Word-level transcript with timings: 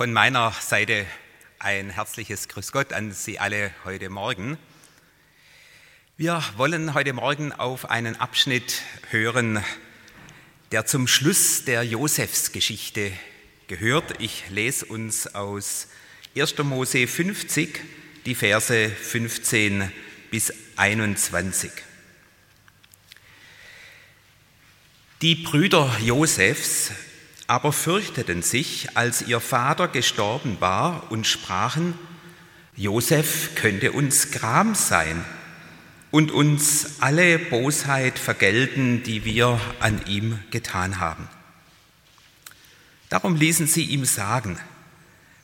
Von 0.00 0.14
meiner 0.14 0.54
Seite 0.58 1.04
ein 1.58 1.90
herzliches 1.90 2.48
Grüß 2.48 2.72
Gott 2.72 2.94
an 2.94 3.12
Sie 3.12 3.38
alle 3.38 3.70
heute 3.84 4.08
Morgen. 4.08 4.56
Wir 6.16 6.42
wollen 6.56 6.94
heute 6.94 7.12
Morgen 7.12 7.52
auf 7.52 7.90
einen 7.90 8.16
Abschnitt 8.16 8.80
hören, 9.10 9.62
der 10.72 10.86
zum 10.86 11.06
Schluss 11.06 11.66
der 11.66 11.82
Josefsgeschichte 11.82 13.12
gehört. 13.68 14.22
Ich 14.22 14.44
lese 14.48 14.86
uns 14.86 15.34
aus 15.34 15.88
1. 16.34 16.56
Mose 16.60 17.06
50 17.06 17.80
die 18.24 18.34
Verse 18.34 18.88
15 18.88 19.92
bis 20.30 20.50
21. 20.76 21.72
Die 25.20 25.34
Brüder 25.34 25.94
Josefs 26.02 26.90
aber 27.50 27.72
fürchteten 27.72 28.42
sich, 28.42 28.96
als 28.96 29.22
ihr 29.22 29.40
Vater 29.40 29.88
gestorben 29.88 30.58
war 30.60 31.10
und 31.10 31.26
sprachen, 31.26 31.98
Josef 32.76 33.56
könnte 33.56 33.90
uns 33.90 34.30
Gram 34.30 34.76
sein 34.76 35.24
und 36.12 36.30
uns 36.30 37.00
alle 37.00 37.40
Bosheit 37.40 38.20
vergelten, 38.20 39.02
die 39.02 39.24
wir 39.24 39.60
an 39.80 40.00
ihm 40.06 40.38
getan 40.52 41.00
haben. 41.00 41.26
Darum 43.08 43.34
ließen 43.34 43.66
sie 43.66 43.82
ihm 43.82 44.04
sagen, 44.04 44.56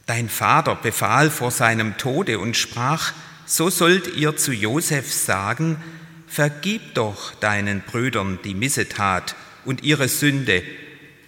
Dein 0.07 0.29
Vater 0.29 0.77
befahl 0.77 1.31
vor 1.31 1.51
seinem 1.51 1.99
Tode 1.99 2.39
und 2.39 2.57
sprach, 2.57 3.15
so 3.47 3.69
sollt 3.69 4.15
ihr 4.15 4.37
zu 4.37 4.53
Josef 4.53 5.13
sagen, 5.13 5.83
vergib 6.29 6.95
doch 6.95 7.35
deinen 7.35 7.81
Brüdern 7.81 8.39
die 8.45 8.55
Missetat 8.55 9.35
und 9.65 9.83
ihre 9.83 10.07
Sünde, 10.07 10.63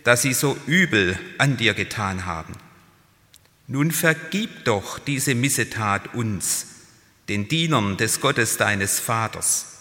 dass 0.08 0.22
sie 0.22 0.32
so 0.32 0.56
übel 0.66 1.18
an 1.36 1.58
dir 1.58 1.74
getan 1.74 2.24
haben. 2.24 2.54
Nun 3.66 3.92
vergib 3.92 4.64
doch 4.64 4.98
diese 4.98 5.34
Missetat 5.34 6.14
uns, 6.14 6.66
den 7.28 7.46
Dienern 7.46 7.98
des 7.98 8.22
Gottes 8.22 8.56
deines 8.56 9.00
Vaters. 9.00 9.80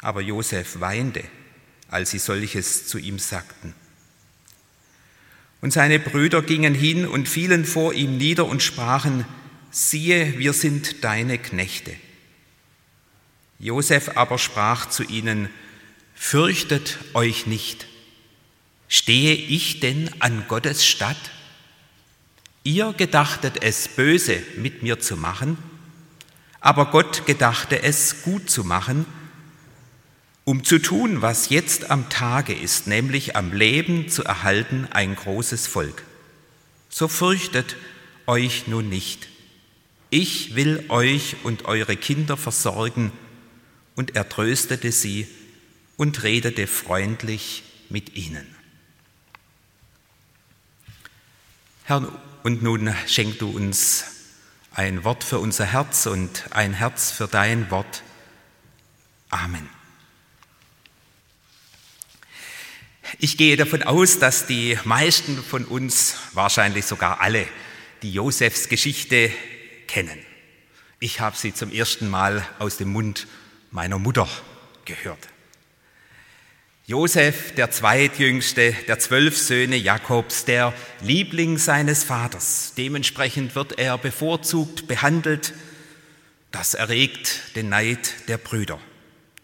Aber 0.00 0.20
Josef 0.20 0.80
weinte, 0.80 1.22
als 1.88 2.10
sie 2.10 2.18
solches 2.18 2.88
zu 2.88 2.98
ihm 2.98 3.20
sagten. 3.20 3.72
Und 5.60 5.72
seine 5.72 6.00
Brüder 6.00 6.42
gingen 6.42 6.74
hin 6.74 7.06
und 7.06 7.28
fielen 7.28 7.64
vor 7.64 7.94
ihm 7.94 8.16
nieder 8.16 8.46
und 8.46 8.64
sprachen, 8.64 9.24
siehe, 9.70 10.40
wir 10.40 10.54
sind 10.54 11.04
deine 11.04 11.38
Knechte. 11.38 11.94
Josef 13.60 14.16
aber 14.16 14.38
sprach 14.38 14.88
zu 14.88 15.04
ihnen, 15.04 15.50
fürchtet 16.16 16.98
euch 17.14 17.46
nicht. 17.46 17.86
Stehe 18.92 19.36
ich 19.36 19.78
denn 19.78 20.10
an 20.18 20.46
Gottes 20.48 20.84
statt? 20.84 21.30
Ihr 22.64 22.92
gedachtet 22.92 23.62
es 23.62 23.86
böse 23.86 24.42
mit 24.56 24.82
mir 24.82 24.98
zu 24.98 25.16
machen, 25.16 25.56
aber 26.58 26.86
Gott 26.86 27.24
gedachte 27.24 27.84
es 27.84 28.22
gut 28.22 28.50
zu 28.50 28.64
machen, 28.64 29.06
um 30.44 30.64
zu 30.64 30.80
tun, 30.80 31.22
was 31.22 31.50
jetzt 31.50 31.92
am 31.92 32.08
Tage 32.08 32.52
ist, 32.52 32.88
nämlich 32.88 33.36
am 33.36 33.52
Leben 33.52 34.08
zu 34.08 34.24
erhalten 34.24 34.88
ein 34.90 35.14
großes 35.14 35.68
Volk. 35.68 36.02
So 36.88 37.06
fürchtet 37.06 37.76
euch 38.26 38.66
nun 38.66 38.88
nicht. 38.88 39.28
Ich 40.10 40.56
will 40.56 40.86
euch 40.88 41.36
und 41.44 41.66
eure 41.66 41.96
Kinder 41.96 42.36
versorgen. 42.36 43.12
Und 43.94 44.16
er 44.16 44.28
tröstete 44.28 44.90
sie 44.90 45.28
und 45.96 46.24
redete 46.24 46.66
freundlich 46.66 47.62
mit 47.88 48.16
ihnen. 48.16 48.59
Herr, 51.90 52.08
und 52.44 52.62
nun 52.62 52.94
schenk 53.08 53.40
du 53.40 53.50
uns 53.50 54.04
ein 54.70 55.02
Wort 55.02 55.24
für 55.24 55.40
unser 55.40 55.64
Herz 55.64 56.06
und 56.06 56.44
ein 56.52 56.72
Herz 56.72 57.10
für 57.10 57.26
dein 57.26 57.68
Wort. 57.72 58.04
Amen. 59.28 59.68
Ich 63.18 63.36
gehe 63.36 63.56
davon 63.56 63.82
aus, 63.82 64.20
dass 64.20 64.46
die 64.46 64.78
meisten 64.84 65.42
von 65.42 65.64
uns, 65.64 66.14
wahrscheinlich 66.32 66.86
sogar 66.86 67.20
alle, 67.20 67.48
die 68.02 68.12
Josefs 68.12 68.68
Geschichte 68.68 69.32
kennen. 69.88 70.24
Ich 71.00 71.18
habe 71.18 71.36
sie 71.36 71.52
zum 71.52 71.72
ersten 71.72 72.08
Mal 72.08 72.46
aus 72.60 72.76
dem 72.76 72.92
Mund 72.92 73.26
meiner 73.72 73.98
Mutter 73.98 74.28
gehört. 74.84 75.26
Josef, 76.90 77.54
der 77.54 77.70
zweitjüngste 77.70 78.74
der 78.88 78.98
zwölf 78.98 79.38
Söhne 79.38 79.76
Jakobs, 79.76 80.44
der 80.44 80.74
Liebling 81.00 81.56
seines 81.56 82.02
Vaters. 82.02 82.72
Dementsprechend 82.76 83.54
wird 83.54 83.78
er 83.78 83.96
bevorzugt 83.96 84.88
behandelt. 84.88 85.54
Das 86.50 86.74
erregt 86.74 87.54
den 87.54 87.68
Neid 87.68 88.26
der 88.26 88.38
Brüder. 88.38 88.80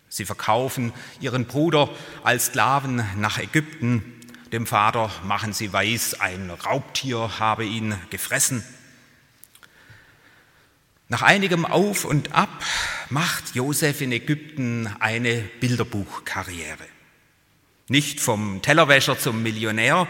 Sie 0.09 0.25
verkaufen 0.25 0.93
ihren 1.21 1.47
Bruder 1.47 1.89
als 2.25 2.47
Sklaven 2.47 3.05
nach 3.17 3.39
Ägypten. 3.39 4.03
Dem 4.51 4.67
Vater 4.67 5.13
machen 5.23 5.53
sie 5.53 5.73
weiß, 5.73 6.19
ein 6.19 6.51
Raubtier 6.51 7.39
habe 7.39 7.65
ihn 7.65 7.95
gefressen. 8.11 8.65
Nach 11.07 11.23
einigem 11.23 11.65
Auf 11.65 12.07
und 12.07 12.35
Ab 12.35 12.65
macht 13.09 13.55
Josef 13.55 14.01
in 14.01 14.11
Ägypten 14.11 14.91
eine 14.99 15.43
Bilderbuchkarriere. 15.61 16.96
Nicht 17.89 18.21
vom 18.21 18.63
Tellerwäscher 18.63 19.17
zum 19.17 19.45
Millionär, 19.45 20.09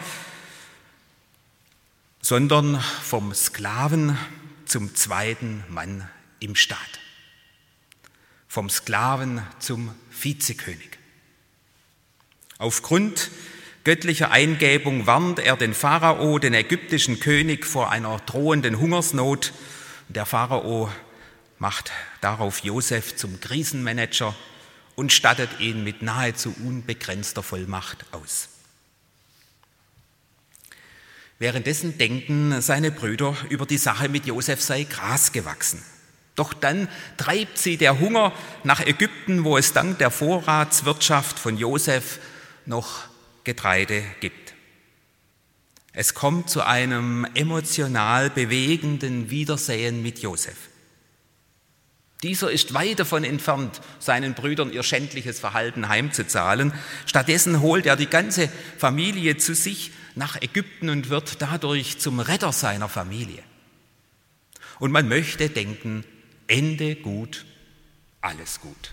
sondern 2.22 2.80
vom 3.02 3.34
Sklaven 3.34 4.16
zum 4.64 4.94
zweiten 4.94 5.62
Mann 5.68 6.08
im 6.40 6.54
Staat. 6.54 6.78
Vom 8.48 8.70
Sklaven 8.70 9.42
zum 9.58 9.94
Vizekönig. 10.10 10.98
Aufgrund 12.56 13.30
göttlicher 13.84 14.30
Eingebung 14.30 15.06
warnt 15.06 15.38
er 15.38 15.58
den 15.58 15.74
Pharao, 15.74 16.38
den 16.38 16.54
ägyptischen 16.54 17.20
König, 17.20 17.66
vor 17.66 17.90
einer 17.90 18.16
drohenden 18.20 18.80
Hungersnot. 18.80 19.52
Der 20.08 20.24
Pharao 20.24 20.90
macht 21.58 21.92
darauf 22.22 22.64
Josef 22.64 23.16
zum 23.16 23.38
Krisenmanager 23.38 24.34
und 24.96 25.12
stattet 25.12 25.60
ihn 25.60 25.84
mit 25.84 26.02
nahezu 26.02 26.54
unbegrenzter 26.64 27.42
Vollmacht 27.42 28.04
aus. 28.12 28.48
Währenddessen 31.38 31.98
denken 31.98 32.62
seine 32.62 32.90
Brüder 32.90 33.36
über 33.50 33.66
die 33.66 33.78
Sache 33.78 34.08
mit 34.08 34.26
Josef 34.26 34.62
sei 34.62 34.84
Gras 34.84 35.32
gewachsen. 35.32 35.82
Doch 36.34 36.54
dann 36.54 36.88
treibt 37.16 37.58
sie 37.58 37.76
der 37.76 38.00
Hunger 38.00 38.32
nach 38.64 38.80
Ägypten, 38.80 39.44
wo 39.44 39.56
es 39.56 39.72
dank 39.72 39.98
der 39.98 40.10
Vorratswirtschaft 40.10 41.38
von 41.38 41.56
Josef 41.58 42.18
noch 42.64 43.04
Getreide 43.44 44.02
gibt. 44.20 44.54
Es 45.92 46.14
kommt 46.14 46.50
zu 46.50 46.62
einem 46.62 47.26
emotional 47.34 48.28
bewegenden 48.28 49.30
Wiedersehen 49.30 50.02
mit 50.02 50.18
Josef. 50.18 50.56
Dieser 52.22 52.50
ist 52.50 52.72
weit 52.72 52.98
davon 52.98 53.24
entfernt, 53.24 53.80
seinen 53.98 54.34
Brüdern 54.34 54.72
ihr 54.72 54.82
schändliches 54.82 55.38
Verhalten 55.38 55.88
heimzuzahlen. 55.88 56.72
Stattdessen 57.04 57.60
holt 57.60 57.84
er 57.86 57.96
die 57.96 58.06
ganze 58.06 58.48
Familie 58.78 59.36
zu 59.36 59.54
sich 59.54 59.92
nach 60.14 60.40
Ägypten 60.40 60.88
und 60.88 61.10
wird 61.10 61.42
dadurch 61.42 61.98
zum 61.98 62.20
Retter 62.20 62.52
seiner 62.52 62.88
Familie. 62.88 63.42
Und 64.78 64.92
man 64.92 65.08
möchte 65.08 65.50
denken, 65.50 66.04
Ende 66.46 66.96
gut, 66.96 67.44
alles 68.22 68.60
gut. 68.60 68.92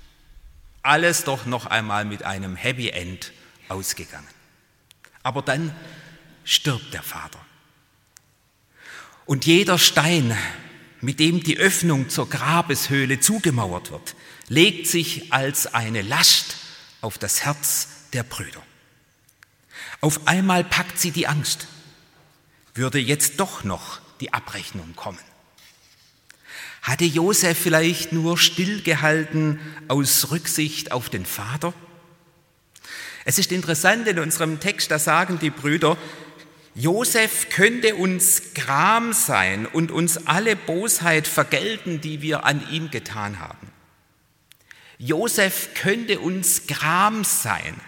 Alles 0.81 1.23
doch 1.23 1.45
noch 1.45 1.65
einmal 1.65 2.03
mit 2.03 2.23
einem 2.23 2.57
Happy 2.57 2.89
End 2.89 3.31
ausgegangen. 3.69 4.27
Aber 5.23 5.41
dann 5.41 5.73
stirbt 6.43 6.93
der 6.93 7.03
Vater. 7.03 7.39
Und 9.25 9.45
jeder 9.45 9.77
Stein, 9.77 10.37
mit 11.03 11.19
dem 11.19 11.43
die 11.43 11.57
Öffnung 11.57 12.07
zur 12.07 12.29
Grabeshöhle 12.29 13.19
zugemauert 13.19 13.91
wird, 13.91 14.15
legt 14.47 14.87
sich 14.87 15.33
als 15.33 15.73
eine 15.73 16.01
Last 16.01 16.55
auf 17.01 17.17
das 17.17 17.43
Herz 17.43 17.89
der 18.13 18.23
Brüder. 18.23 18.61
Auf 19.99 20.27
einmal 20.27 20.63
packt 20.63 20.97
sie 20.97 21.11
die 21.11 21.27
Angst. 21.27 21.67
würde 22.73 22.99
jetzt 22.99 23.39
doch 23.39 23.63
noch 23.63 23.99
die 24.19 24.33
Abrechnung 24.33 24.95
kommen. 24.95 25.19
Hatte 26.81 27.05
Josef 27.05 27.57
vielleicht 27.59 28.13
nur 28.13 28.37
stillgehalten 28.37 29.59
aus 29.89 30.31
Rücksicht 30.31 30.91
auf 30.91 31.09
den 31.09 31.25
Vater? 31.25 31.73
Es 33.25 33.37
ist 33.37 33.51
interessant 33.51 34.07
in 34.07 34.19
unserem 34.19 34.59
Text, 34.59 34.89
da 34.89 34.99
sagen 34.99 35.37
die 35.39 35.49
Brüder, 35.49 35.97
Josef 36.75 37.49
könnte 37.49 37.95
uns 37.95 38.53
Gram 38.55 39.13
sein 39.13 39.65
und 39.67 39.91
uns 39.91 40.25
alle 40.25 40.55
Bosheit 40.55 41.27
vergelten, 41.27 42.01
die 42.01 42.21
wir 42.21 42.45
an 42.45 42.67
ihm 42.71 42.89
getan 42.89 43.39
haben. 43.39 43.71
Josef 44.97 45.69
könnte 45.75 46.19
uns 46.19 46.65
Gram 46.65 47.23
sein. 47.23 47.79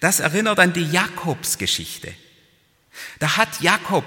Das 0.00 0.20
erinnert 0.20 0.58
an 0.58 0.72
die 0.72 0.84
Jakobsgeschichte. 0.84 2.12
Da 3.18 3.36
hat 3.36 3.60
Jakob 3.62 4.04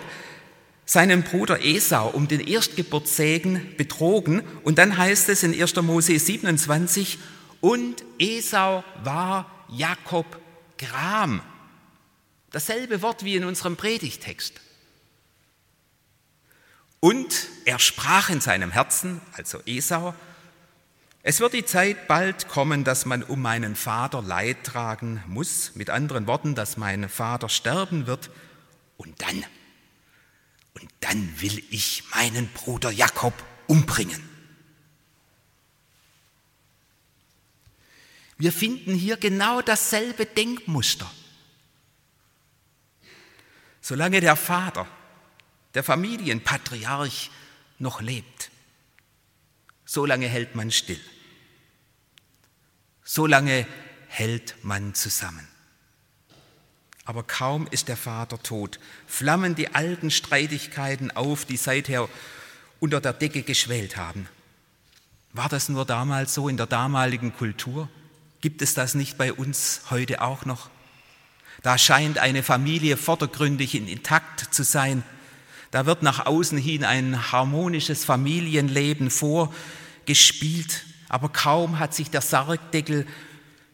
seinen 0.86 1.24
Bruder 1.24 1.66
Esau 1.66 2.10
um 2.10 2.28
den 2.28 2.40
Erstgeburtssegen 2.40 3.76
betrogen 3.78 4.44
und 4.64 4.78
dann 4.78 4.98
heißt 4.98 5.30
es 5.30 5.42
in 5.42 5.60
1. 5.60 5.76
Mose 5.78 6.20
27, 6.20 7.18
und 7.62 8.04
Esau 8.20 8.84
war 9.04 9.66
Jakob 9.70 10.40
Gram. 10.78 11.42
Dasselbe 12.52 13.02
Wort 13.02 13.24
wie 13.24 13.36
in 13.36 13.44
unserem 13.44 13.76
Predigtext. 13.76 14.62
Und 17.00 17.48
er 17.66 17.80
sprach 17.80 18.30
in 18.30 18.42
seinem 18.42 18.72
Herzen, 18.72 19.22
also 19.34 19.62
Esau, 19.66 20.16
es 21.28 21.40
wird 21.40 21.54
die 21.54 21.66
Zeit 21.66 22.08
bald 22.08 22.48
kommen, 22.48 22.84
dass 22.84 23.06
man 23.06 23.24
um 23.24 23.42
meinen 23.42 23.76
Vater 23.76 24.22
Leid 24.22 24.64
tragen 24.64 25.24
muss, 25.28 25.76
mit 25.76 25.90
anderen 25.90 26.28
Worten, 26.28 26.54
dass 26.54 26.78
mein 26.78 27.10
Vater 27.10 27.50
sterben 27.50 28.06
wird, 28.06 28.30
und 28.98 29.22
dann, 29.22 29.44
und 30.76 30.90
dann 31.00 31.42
will 31.42 31.64
ich 31.70 32.04
meinen 32.14 32.48
Bruder 32.50 32.92
Jakob 32.92 33.34
umbringen. 33.68 34.30
Wir 38.38 38.52
finden 38.52 38.94
hier 38.94 39.18
genau 39.18 39.62
dasselbe 39.62 40.26
Denkmuster. 40.26 41.10
Solange 43.88 44.20
der 44.20 44.36
Vater, 44.36 44.88
der 45.76 45.84
Familienpatriarch 45.84 47.30
noch 47.78 48.02
lebt, 48.02 48.50
solange 49.86 50.28
hält 50.28 50.56
man 50.56 50.72
still. 50.72 51.00
Solange 53.04 53.68
hält 54.08 54.56
man 54.64 54.96
zusammen. 54.96 55.48
Aber 57.04 57.22
kaum 57.22 57.68
ist 57.70 57.88
der 57.88 57.96
Vater 57.96 58.42
tot, 58.42 58.80
flammen 59.06 59.54
die 59.54 59.76
alten 59.76 60.10
Streitigkeiten 60.10 61.12
auf, 61.12 61.46
die 61.46 61.58
seither 61.58 62.10
unter 62.80 63.00
der 63.02 63.14
Decke 63.14 63.44
geschwellt 63.44 63.98
haben. 63.98 64.28
War 65.32 65.48
das 65.48 65.70
nur 65.70 65.86
damals 65.86 66.34
so 66.34 66.50
in 66.50 66.58
der 66.58 66.66
damaligen 66.66 67.36
Kultur? 67.36 67.88
Gibt 68.42 68.64
es 68.64 68.74
das 68.74 68.96
nicht 68.96 69.20
bei 69.20 69.32
uns 69.32 69.82
heute 69.92 70.24
auch 70.24 70.44
noch? 70.44 70.72
Da 71.66 71.80
scheint 71.80 72.20
eine 72.20 72.44
Familie 72.44 72.96
vordergründig 72.96 73.74
intakt 73.74 74.54
zu 74.54 74.62
sein. 74.62 75.02
Da 75.72 75.88
wird 75.88 76.04
nach 76.04 76.28
außen 76.28 76.60
hin 76.60 76.84
ein 76.84 77.32
harmonisches 77.32 78.06
Familienleben 78.06 79.10
vorgespielt, 79.10 80.86
aber 81.10 81.30
kaum 81.30 81.80
hat 81.80 81.96
sich 81.96 82.12
der 82.12 82.22
Sargdeckel 82.22 83.08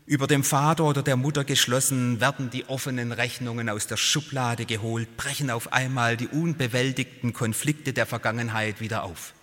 über 0.05 0.27
dem 0.27 0.45
Vater 0.45 0.85
oder 0.85 1.03
der 1.03 1.17
Mutter 1.17 1.43
geschlossen, 1.43 2.21
werden 2.21 2.49
die 2.49 2.69
offenen 2.69 3.11
Rechnungen 3.11 3.67
aus 3.67 3.87
der 3.87 3.97
Schublade 3.97 4.63
geholt, 4.63 5.17
brechen 5.17 5.51
auf 5.51 5.73
einmal 5.73 6.15
die 6.15 6.29
unbewältigten 6.29 7.33
Konflikte 7.33 7.91
der 7.91 8.05
Vergangenheit 8.05 8.79
wieder 8.79 9.03
auf. 9.03 9.33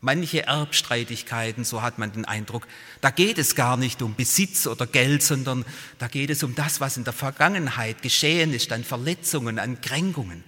Manche 0.00 0.46
Erbstreitigkeiten, 0.46 1.64
so 1.64 1.82
hat 1.82 1.98
man 1.98 2.12
den 2.12 2.24
Eindruck, 2.24 2.68
da 3.00 3.10
geht 3.10 3.36
es 3.38 3.56
gar 3.56 3.76
nicht 3.76 4.00
um 4.00 4.14
Besitz 4.14 4.68
oder 4.68 4.86
Geld, 4.86 5.24
sondern 5.24 5.64
da 5.98 6.06
geht 6.06 6.30
es 6.30 6.44
um 6.44 6.54
das, 6.54 6.80
was 6.80 6.96
in 6.96 7.04
der 7.04 7.12
Vergangenheit 7.12 8.00
geschehen 8.02 8.54
ist, 8.54 8.70
an 8.70 8.84
Verletzungen, 8.84 9.58
an 9.58 9.80
Kränkungen. 9.80 10.44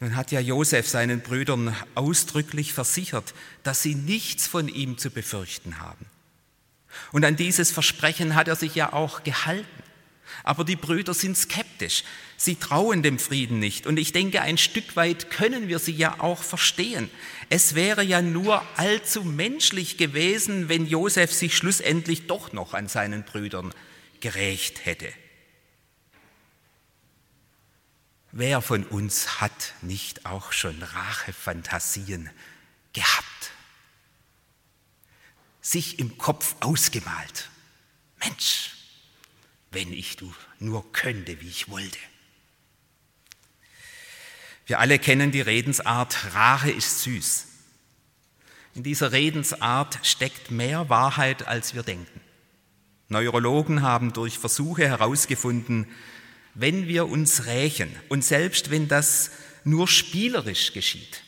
Nun 0.00 0.16
hat 0.16 0.32
ja 0.32 0.40
Josef 0.40 0.88
seinen 0.88 1.20
Brüdern 1.20 1.74
ausdrücklich 1.94 2.72
versichert, 2.72 3.34
dass 3.62 3.82
sie 3.82 3.94
nichts 3.94 4.46
von 4.46 4.68
ihm 4.68 4.98
zu 4.98 5.10
befürchten 5.10 5.80
haben. 5.80 6.06
Und 7.12 7.24
an 7.24 7.36
dieses 7.36 7.70
Versprechen 7.70 8.34
hat 8.34 8.48
er 8.48 8.56
sich 8.56 8.74
ja 8.74 8.92
auch 8.92 9.22
gehalten. 9.22 9.82
Aber 10.42 10.64
die 10.64 10.76
Brüder 10.76 11.14
sind 11.14 11.36
skeptisch. 11.36 12.04
Sie 12.44 12.56
trauen 12.56 13.02
dem 13.02 13.18
Frieden 13.18 13.58
nicht. 13.58 13.86
Und 13.86 13.96
ich 13.96 14.12
denke, 14.12 14.42
ein 14.42 14.58
Stück 14.58 14.96
weit 14.96 15.30
können 15.30 15.66
wir 15.66 15.78
sie 15.78 15.94
ja 15.94 16.20
auch 16.20 16.42
verstehen. 16.42 17.10
Es 17.48 17.74
wäre 17.74 18.02
ja 18.02 18.20
nur 18.20 18.62
allzu 18.76 19.24
menschlich 19.24 19.96
gewesen, 19.96 20.68
wenn 20.68 20.84
Josef 20.84 21.32
sich 21.32 21.56
schlussendlich 21.56 22.26
doch 22.26 22.52
noch 22.52 22.74
an 22.74 22.86
seinen 22.86 23.24
Brüdern 23.24 23.72
gerecht 24.20 24.84
hätte. 24.84 25.10
Wer 28.30 28.60
von 28.60 28.84
uns 28.84 29.40
hat 29.40 29.72
nicht 29.80 30.26
auch 30.26 30.52
schon 30.52 30.82
Rachefantasien 30.82 32.28
gehabt? 32.92 33.52
Sich 35.62 35.98
im 35.98 36.18
Kopf 36.18 36.56
ausgemalt. 36.60 37.48
Mensch, 38.18 38.72
wenn 39.70 39.94
ich 39.94 40.16
du 40.16 40.34
nur 40.58 40.92
könnte, 40.92 41.40
wie 41.40 41.48
ich 41.48 41.70
wollte. 41.70 41.96
Wir 44.66 44.80
alle 44.80 44.98
kennen 44.98 45.30
die 45.30 45.40
Redensart, 45.40 46.34
Rache 46.34 46.70
ist 46.70 47.02
süß. 47.02 47.46
In 48.74 48.82
dieser 48.82 49.12
Redensart 49.12 49.98
steckt 50.02 50.50
mehr 50.50 50.88
Wahrheit, 50.88 51.46
als 51.46 51.74
wir 51.74 51.82
denken. 51.82 52.20
Neurologen 53.08 53.82
haben 53.82 54.12
durch 54.12 54.38
Versuche 54.38 54.88
herausgefunden, 54.88 55.86
wenn 56.54 56.88
wir 56.88 57.08
uns 57.08 57.46
rächen 57.46 57.94
und 58.08 58.24
selbst 58.24 58.70
wenn 58.70 58.88
das 58.88 59.30
nur 59.64 59.86
spielerisch 59.86 60.72
geschieht, 60.72 61.22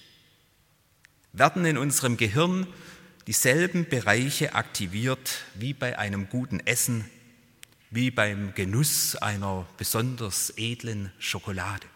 werden 1.32 1.64
in 1.64 1.76
unserem 1.76 2.16
Gehirn 2.16 2.66
dieselben 3.26 3.88
Bereiche 3.88 4.54
aktiviert 4.54 5.44
wie 5.54 5.74
bei 5.74 5.98
einem 5.98 6.28
guten 6.28 6.60
Essen, 6.60 7.04
wie 7.90 8.10
beim 8.10 8.54
Genuss 8.54 9.16
einer 9.16 9.66
besonders 9.76 10.52
edlen 10.56 11.12
Schokolade. 11.18 11.86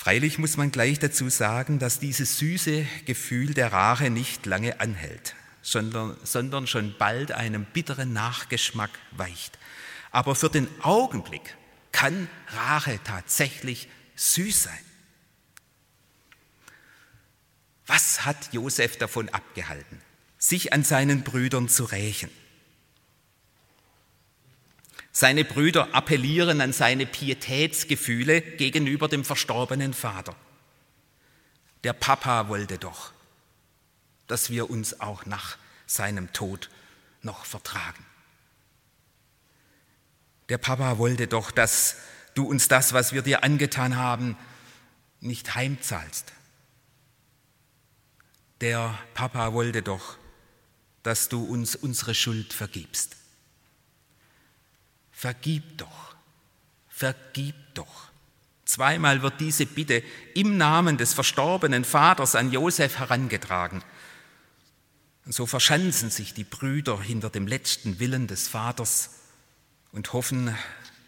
Freilich 0.00 0.38
muss 0.38 0.56
man 0.56 0.72
gleich 0.72 0.98
dazu 0.98 1.28
sagen, 1.28 1.78
dass 1.78 2.00
dieses 2.00 2.38
süße 2.38 2.86
Gefühl 3.04 3.52
der 3.52 3.70
Rache 3.70 4.08
nicht 4.08 4.46
lange 4.46 4.80
anhält 4.80 5.34
sondern, 5.62 6.16
sondern 6.24 6.66
schon 6.66 6.94
bald 6.96 7.32
einem 7.32 7.64
bitteren 7.64 8.12
Nachgeschmack 8.14 8.90
weicht. 9.12 9.58
Aber 10.10 10.34
für 10.34 10.48
den 10.48 10.68
Augenblick 10.82 11.56
kann 11.92 12.28
Rache 12.48 12.98
tatsächlich 13.04 13.88
süß 14.16 14.64
sein. 14.64 14.84
Was 17.86 18.24
hat 18.24 18.52
Josef 18.52 18.96
davon 18.96 19.28
abgehalten, 19.28 20.00
sich 20.38 20.72
an 20.72 20.84
seinen 20.84 21.22
Brüdern 21.22 21.68
zu 21.68 21.84
rächen? 21.84 22.30
Seine 25.20 25.44
Brüder 25.44 25.94
appellieren 25.94 26.62
an 26.62 26.72
seine 26.72 27.04
Pietätsgefühle 27.04 28.40
gegenüber 28.40 29.06
dem 29.06 29.22
verstorbenen 29.22 29.92
Vater. 29.92 30.34
Der 31.84 31.92
Papa 31.92 32.48
wollte 32.48 32.78
doch, 32.78 33.12
dass 34.28 34.48
wir 34.48 34.70
uns 34.70 35.02
auch 35.02 35.26
nach 35.26 35.58
seinem 35.86 36.32
Tod 36.32 36.70
noch 37.20 37.44
vertragen. 37.44 38.02
Der 40.48 40.56
Papa 40.56 40.96
wollte 40.96 41.26
doch, 41.26 41.50
dass 41.50 41.96
du 42.32 42.48
uns 42.48 42.68
das, 42.68 42.94
was 42.94 43.12
wir 43.12 43.20
dir 43.20 43.44
angetan 43.44 43.96
haben, 43.96 44.38
nicht 45.20 45.54
heimzahlst. 45.54 46.32
Der 48.62 48.98
Papa 49.12 49.52
wollte 49.52 49.82
doch, 49.82 50.16
dass 51.02 51.28
du 51.28 51.44
uns 51.44 51.76
unsere 51.76 52.14
Schuld 52.14 52.54
vergibst. 52.54 53.19
Vergib 55.20 55.76
doch, 55.76 56.14
vergib 56.88 57.54
doch. 57.74 58.08
Zweimal 58.64 59.20
wird 59.20 59.38
diese 59.38 59.66
Bitte 59.66 60.02
im 60.34 60.56
Namen 60.56 60.96
des 60.96 61.12
verstorbenen 61.12 61.84
Vaters 61.84 62.34
an 62.34 62.50
Josef 62.50 62.98
herangetragen. 62.98 63.84
Und 65.26 65.34
so 65.34 65.44
verschanzen 65.44 66.08
sich 66.08 66.32
die 66.32 66.44
Brüder 66.44 67.02
hinter 67.02 67.28
dem 67.28 67.46
letzten 67.46 67.98
Willen 67.98 68.28
des 68.28 68.48
Vaters 68.48 69.10
und 69.92 70.14
hoffen, 70.14 70.56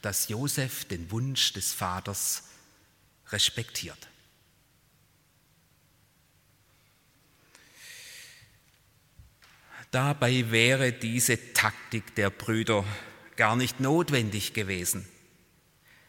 dass 0.02 0.28
Josef 0.28 0.84
den 0.84 1.10
Wunsch 1.10 1.54
des 1.54 1.72
Vaters 1.72 2.42
respektiert. 3.30 4.08
Dabei 9.90 10.50
wäre 10.50 10.92
diese 10.92 11.54
Taktik 11.54 12.14
der 12.14 12.28
Brüder 12.28 12.84
gar 13.42 13.56
nicht 13.56 13.80
notwendig 13.80 14.52
gewesen. 14.52 15.04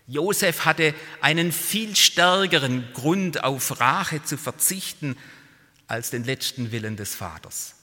Josef 0.05 0.65
hatte 0.65 0.93
einen 1.19 1.51
viel 1.51 1.95
stärkeren 1.95 2.93
Grund, 2.93 3.43
auf 3.43 3.79
Rache 3.79 4.23
zu 4.23 4.37
verzichten, 4.37 5.17
als 5.87 6.11
den 6.11 6.25
letzten 6.25 6.71
Willen 6.71 6.95
des 6.95 7.15
Vaters. 7.15 7.73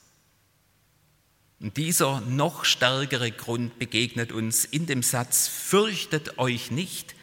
Und 1.58 1.76
dieser 1.78 2.20
noch 2.20 2.64
stärkere 2.64 3.32
Grund 3.32 3.76
begegnet 3.80 4.30
uns 4.30 4.64
in 4.64 4.86
dem 4.86 5.02
Satz, 5.02 5.48
fürchtet 5.48 6.38
euch 6.38 6.70
nicht, 6.70 7.16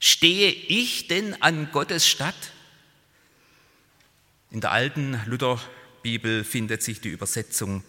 stehe 0.00 0.50
ich 0.50 1.06
denn 1.06 1.40
an 1.40 1.70
Gottes 1.70 2.08
Statt? 2.08 2.50
In 4.50 4.60
der 4.60 4.72
alten 4.72 5.20
Lutherbibel 5.26 6.42
findet 6.42 6.82
sich 6.82 7.00
die 7.00 7.10
Übersetzung, 7.10 7.84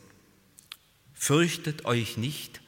fürchtet 1.16 1.86
euch 1.86 2.18
nicht, 2.18 2.59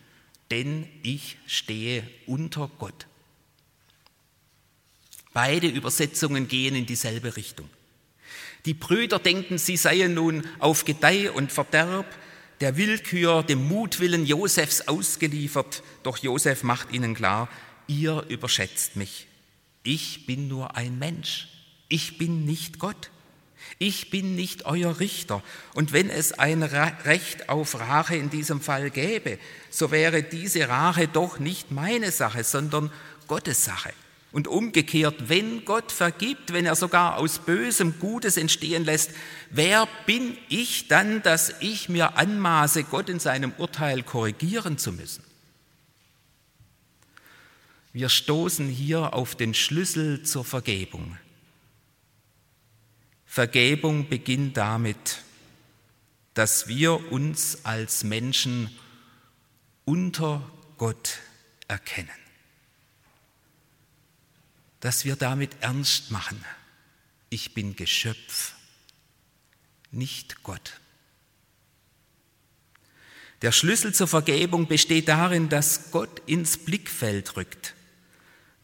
denn 0.52 0.88
ich 1.02 1.38
stehe 1.48 2.08
unter 2.28 2.70
Gott. 2.78 3.08
Beide 5.34 5.68
Übersetzungen 5.68 6.48
gehen 6.48 6.76
in 6.76 6.86
dieselbe 6.86 7.38
Richtung. 7.38 7.70
Die 8.66 8.74
Brüder 8.74 9.18
denken, 9.18 9.58
sie 9.58 9.78
seien 9.78 10.14
nun 10.14 10.46
auf 10.60 10.86
Gedeih 10.86 11.32
und 11.32 11.52
Verderb 11.52 12.06
der 12.60 12.78
Willkür, 12.78 13.42
dem 13.42 13.68
Mutwillen 13.68 14.26
Josefs 14.26 14.82
ausgeliefert, 14.82 15.82
doch 16.04 16.18
Josef 16.20 16.62
macht 16.62 16.94
ihnen 16.94 17.16
klar, 17.16 17.50
ihr 17.88 18.24
überschätzt 18.30 18.96
mich. 18.96 19.28
Ich 19.84 20.28
bin 20.28 20.48
nur 20.48 20.76
ein 20.76 21.00
Mensch, 21.00 21.48
ich 21.90 22.20
bin 22.20 22.46
nicht 22.46 22.78
Gott. 22.78 23.10
Ich 23.80 24.10
bin 24.10 24.36
nicht 24.36 24.66
euer 24.66 25.00
Richter. 25.00 25.44
Und 25.74 25.94
wenn 25.94 26.10
es 26.10 26.34
ein 26.34 26.64
Recht 26.64 27.50
auf 27.50 27.80
Rache 27.80 28.16
in 28.16 28.30
diesem 28.30 28.62
Fall 28.62 28.90
gäbe, 28.90 29.40
so 29.70 29.92
wäre 29.92 30.24
diese 30.24 30.70
Rache 30.70 31.08
doch 31.08 31.40
nicht 31.40 31.72
meine 31.72 32.12
Sache, 32.12 32.44
sondern 32.44 32.92
Gottes 33.28 33.66
Sache. 33.66 33.94
Und 34.32 34.48
umgekehrt, 34.48 35.30
wenn 35.30 35.66
Gott 35.66 35.92
vergibt, 35.92 36.54
wenn 36.54 36.66
er 36.66 36.76
sogar 36.76 37.18
aus 37.18 37.40
Bösem 37.40 38.00
Gutes 38.00 38.38
entstehen 38.38 38.86
lässt, 38.86 39.12
wer 39.50 39.88
bin 40.06 40.38
ich 40.48 40.88
dann, 40.88 41.22
dass 41.22 41.54
ich 41.60 41.90
mir 41.90 42.18
anmaße, 42.18 42.86
Gott 42.86 43.10
in 43.10 43.20
seinem 43.20 43.52
Urteil 43.58 44.04
korrigieren 44.04 44.78
zu 44.78 44.94
müssen? 44.94 45.24
Wir 47.94 48.08
stoßen 48.08 48.70
hier 48.70 49.14
auf 49.14 49.36
den 49.36 49.54
Schlüssel 49.54 50.24
zur 50.24 50.46
Vergebung. 50.46 51.18
Vergebung 53.32 54.10
beginnt 54.10 54.58
damit, 54.58 55.24
dass 56.34 56.68
wir 56.68 57.12
uns 57.12 57.66
als 57.66 58.04
Menschen 58.04 58.70
unter 59.86 60.50
Gott 60.78 61.20
erkennen 61.68 62.10
dass 64.82 65.06
wir 65.06 65.16
damit 65.16 65.52
ernst 65.62 66.12
machen. 66.12 66.44
Ich 67.30 67.54
bin 67.54 67.76
Geschöpf, 67.76 68.56
nicht 69.92 70.44
Gott. 70.44 70.80
Der 73.42 73.52
Schlüssel 73.52 73.94
zur 73.94 74.08
Vergebung 74.08 74.68
besteht 74.68 75.08
darin, 75.08 75.50
dass 75.50 75.92
Gott 75.92 76.22
ins 76.28 76.58
Blickfeld 76.58 77.38
rückt, 77.38 77.74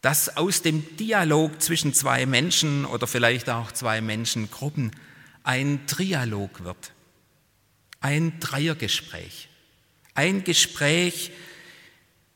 dass 0.00 0.36
aus 0.36 0.62
dem 0.62 0.96
Dialog 0.96 1.60
zwischen 1.60 1.92
zwei 1.92 2.26
Menschen 2.26 2.84
oder 2.84 3.06
vielleicht 3.06 3.50
auch 3.50 3.72
zwei 3.72 4.00
Menschengruppen 4.00 4.92
ein 5.42 5.86
Trialog 5.86 6.62
wird, 6.64 6.92
ein 8.00 8.38
Dreiergespräch, 8.38 9.48
ein 10.14 10.44
Gespräch, 10.44 11.32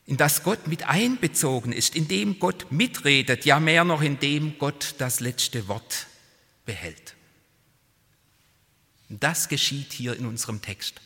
in 0.04 0.16
das 0.16 0.42
Gott 0.42 0.66
mit 0.66 0.88
einbezogen 0.88 1.72
ist, 1.72 1.94
in 1.94 2.08
dem 2.08 2.38
Gott 2.38 2.72
mitredet, 2.72 3.44
ja 3.44 3.60
mehr 3.60 3.84
noch, 3.84 4.02
in 4.02 4.18
dem 4.18 4.58
Gott 4.58 4.96
das 4.98 5.20
letzte 5.20 5.68
Wort 5.68 6.06
behält. 6.66 7.14
Das 9.08 9.48
geschieht 9.48 9.92
hier 9.92 10.16
in 10.16 10.26
unserem 10.26 10.62
Text. 10.62 11.00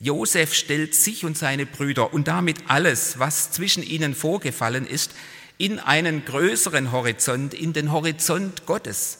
Josef 0.00 0.54
stellt 0.54 0.94
sich 0.94 1.24
und 1.24 1.36
seine 1.36 1.66
Brüder 1.66 2.12
und 2.14 2.28
damit 2.28 2.58
alles, 2.68 3.18
was 3.18 3.50
zwischen 3.50 3.82
ihnen 3.82 4.14
vorgefallen 4.14 4.86
ist, 4.86 5.12
in 5.58 5.80
einen 5.80 6.24
größeren 6.24 6.92
Horizont, 6.92 7.52
in 7.52 7.72
den 7.72 7.92
Horizont 7.92 8.64
Gottes. 8.64 9.18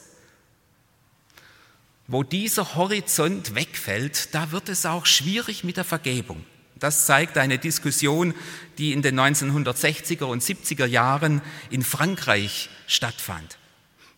Wo 2.07 2.23
dieser 2.23 2.75
Horizont 2.75 3.53
wegfällt, 3.53 4.33
da 4.33 4.51
wird 4.51 4.69
es 4.69 4.85
auch 4.85 5.05
schwierig 5.05 5.63
mit 5.63 5.77
der 5.77 5.83
Vergebung. 5.83 6.43
Das 6.79 7.05
zeigt 7.05 7.37
eine 7.37 7.59
Diskussion, 7.59 8.33
die 8.77 8.93
in 8.93 9.01
den 9.01 9.19
1960er 9.19 10.23
und 10.23 10.41
70er 10.41 10.85
Jahren 10.85 11.41
in 11.69 11.83
Frankreich 11.83 12.69
stattfand. 12.87 13.57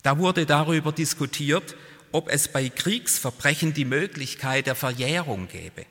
Da 0.04 0.20
wurde 0.20 0.46
darüber 0.46 0.92
diskutiert, 0.92 1.76
ob 2.12 2.30
es 2.30 2.48
bei 2.48 2.70
Kriegsverbrechen 2.70 3.74
die 3.74 3.86
Möglichkeit 3.86 4.68
der 4.68 4.76
Verjährung 4.76 5.48
gäbe. 5.48 5.86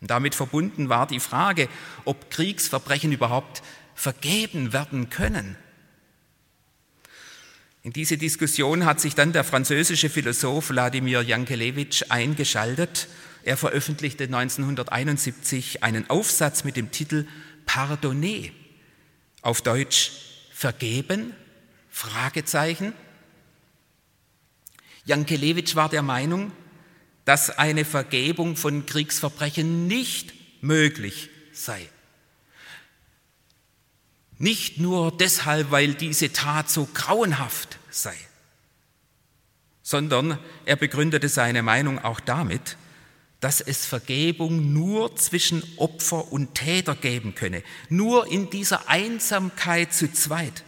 Und 0.00 0.10
damit 0.10 0.34
verbunden 0.34 0.88
war 0.88 1.06
die 1.06 1.20
Frage, 1.20 1.68
ob 2.04 2.30
Kriegsverbrechen 2.30 3.10
überhaupt 3.10 3.62
vergeben 3.94 4.72
werden 4.72 5.10
können. 5.10 5.56
In 7.82 7.92
diese 7.92 8.16
Diskussion 8.16 8.86
hat 8.86 9.00
sich 9.00 9.14
dann 9.14 9.32
der 9.32 9.44
französische 9.44 10.08
Philosoph 10.08 10.70
Wladimir 10.70 11.22
Jankelewitsch 11.22 12.04
eingeschaltet 12.08 13.08
er 13.44 13.58
veröffentlichte 13.58 14.24
1971 14.24 15.82
einen 15.82 16.08
Aufsatz 16.08 16.64
mit 16.64 16.76
dem 16.76 16.90
Titel 16.90 17.26
Pardonner, 17.66 18.48
auf 19.42 19.60
Deutsch 19.60 20.12
vergeben? 20.50 21.34
Fragezeichen. 21.90 22.94
Jankelewitsch 25.04 25.76
war 25.76 25.90
der 25.90 26.02
Meinung, 26.02 26.52
dass 27.26 27.50
eine 27.50 27.84
Vergebung 27.84 28.56
von 28.56 28.86
Kriegsverbrechen 28.86 29.86
nicht 29.86 30.32
möglich 30.62 31.28
sei. 31.52 31.88
Nicht 34.38 34.78
nur 34.78 35.16
deshalb, 35.16 35.70
weil 35.70 35.94
diese 35.94 36.32
Tat 36.32 36.68
so 36.68 36.88
grauenhaft 36.92 37.78
sei, 37.90 38.16
sondern 39.82 40.38
er 40.64 40.76
begründete 40.76 41.28
seine 41.28 41.62
Meinung 41.62 41.98
auch 41.98 42.20
damit, 42.20 42.76
dass 43.40 43.60
es 43.60 43.84
Vergebung 43.84 44.72
nur 44.72 45.16
zwischen 45.16 45.62
Opfer 45.76 46.32
und 46.32 46.54
Täter 46.54 46.96
geben 46.96 47.34
könne, 47.34 47.62
nur 47.90 48.26
in 48.26 48.48
dieser 48.48 48.88
Einsamkeit 48.88 49.92
zu 49.92 50.10
zweit. 50.10 50.64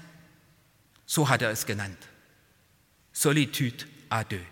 So 1.07 1.29
hat 1.29 1.41
er 1.41 1.51
es 1.51 1.65
genannt. 1.65 1.97
Solitude 3.13 3.87
à 4.11 4.25
deux. 4.25 4.45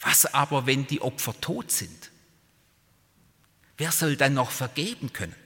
Was 0.00 0.26
aber, 0.26 0.66
wenn 0.66 0.86
die 0.88 1.00
Opfer 1.00 1.40
tot 1.40 1.70
sind? 1.70 2.10
Wer 3.76 3.92
soll 3.92 4.16
dann 4.16 4.34
noch 4.34 4.50
vergeben 4.50 5.12
können? 5.12 5.36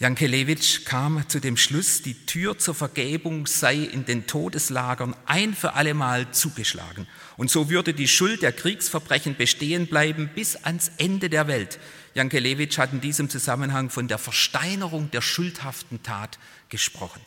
Jankelewitsch 0.00 0.84
kam 0.84 1.28
zu 1.28 1.40
dem 1.40 1.56
Schluss, 1.56 2.02
die 2.02 2.14
Tür 2.24 2.56
zur 2.56 2.76
Vergebung 2.76 3.48
sei 3.48 3.78
in 3.78 4.04
den 4.04 4.28
Todeslagern 4.28 5.16
ein 5.26 5.54
für 5.54 5.72
allemal 5.72 6.30
zugeschlagen. 6.30 7.08
Und 7.36 7.50
so 7.50 7.68
würde 7.68 7.92
die 7.92 8.06
Schuld 8.06 8.42
der 8.42 8.52
Kriegsverbrechen 8.52 9.36
bestehen 9.36 9.88
bleiben 9.88 10.30
bis 10.32 10.54
ans 10.54 10.92
Ende 10.98 11.28
der 11.28 11.48
Welt. 11.48 11.80
Jankelewitsch 12.14 12.78
hat 12.78 12.92
in 12.92 13.00
diesem 13.00 13.28
Zusammenhang 13.28 13.90
von 13.90 14.06
der 14.06 14.18
Versteinerung 14.18 15.10
der 15.10 15.20
schuldhaften 15.20 16.00
Tat 16.04 16.38
gesprochen. 16.68 17.20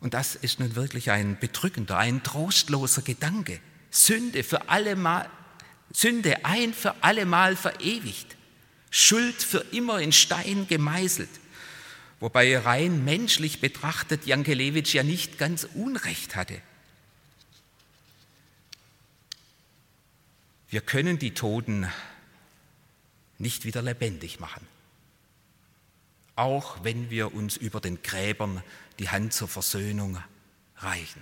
Und 0.00 0.12
das 0.12 0.34
ist 0.34 0.58
nun 0.58 0.74
wirklich 0.74 1.12
ein 1.12 1.38
bedrückender, 1.38 1.98
ein 1.98 2.24
trostloser 2.24 3.02
Gedanke. 3.02 3.60
Sünde 3.90 4.42
für 4.42 4.68
allemal, 4.68 5.30
Sünde 5.92 6.44
ein 6.44 6.74
für 6.74 6.96
allemal 7.04 7.54
verewigt. 7.54 8.36
Schuld 8.90 9.40
für 9.40 9.64
immer 9.70 10.00
in 10.00 10.10
Stein 10.10 10.66
gemeißelt. 10.68 11.30
Wobei 12.24 12.56
rein 12.56 13.04
menschlich 13.04 13.60
betrachtet 13.60 14.24
Jankelewitsch 14.24 14.94
ja 14.94 15.02
nicht 15.02 15.36
ganz 15.36 15.64
Unrecht 15.74 16.36
hatte. 16.36 16.58
Wir 20.70 20.80
können 20.80 21.18
die 21.18 21.34
Toten 21.34 21.86
nicht 23.36 23.66
wieder 23.66 23.82
lebendig 23.82 24.40
machen, 24.40 24.66
auch 26.34 26.82
wenn 26.82 27.10
wir 27.10 27.34
uns 27.34 27.58
über 27.58 27.82
den 27.82 28.02
Gräbern 28.02 28.62
die 28.98 29.10
Hand 29.10 29.34
zur 29.34 29.48
Versöhnung 29.48 30.18
reichen. 30.78 31.20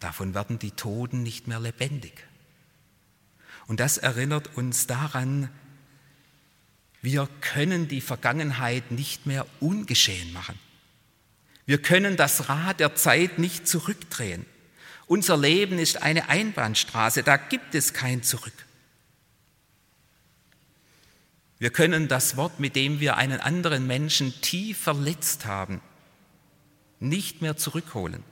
Davon 0.00 0.34
werden 0.34 0.58
die 0.58 0.72
Toten 0.72 1.22
nicht 1.22 1.46
mehr 1.46 1.60
lebendig. 1.60 2.26
Und 3.68 3.78
das 3.78 3.98
erinnert 3.98 4.56
uns 4.56 4.88
daran, 4.88 5.48
wir 7.06 7.28
können 7.40 7.86
die 7.86 8.00
Vergangenheit 8.00 8.90
nicht 8.90 9.26
mehr 9.26 9.46
ungeschehen 9.60 10.32
machen. 10.32 10.58
Wir 11.64 11.80
können 11.80 12.16
das 12.16 12.48
Rad 12.48 12.80
der 12.80 12.96
Zeit 12.96 13.38
nicht 13.38 13.68
zurückdrehen. 13.68 14.44
Unser 15.06 15.36
Leben 15.36 15.78
ist 15.78 16.02
eine 16.02 16.28
Einbahnstraße, 16.28 17.22
da 17.22 17.36
gibt 17.36 17.76
es 17.76 17.92
kein 17.92 18.24
Zurück. 18.24 18.52
Wir 21.60 21.70
können 21.70 22.08
das 22.08 22.36
Wort, 22.36 22.58
mit 22.58 22.74
dem 22.74 22.98
wir 22.98 23.16
einen 23.16 23.38
anderen 23.38 23.86
Menschen 23.86 24.34
tief 24.40 24.76
verletzt 24.76 25.44
haben, 25.44 25.80
nicht 26.98 27.40
mehr 27.40 27.56
zurückholen. 27.56 28.24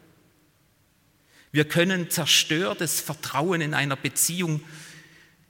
Wir 1.52 1.68
können 1.68 2.10
zerstörtes 2.10 3.00
Vertrauen 3.00 3.60
in 3.60 3.72
einer 3.72 3.94
Beziehung 3.94 4.62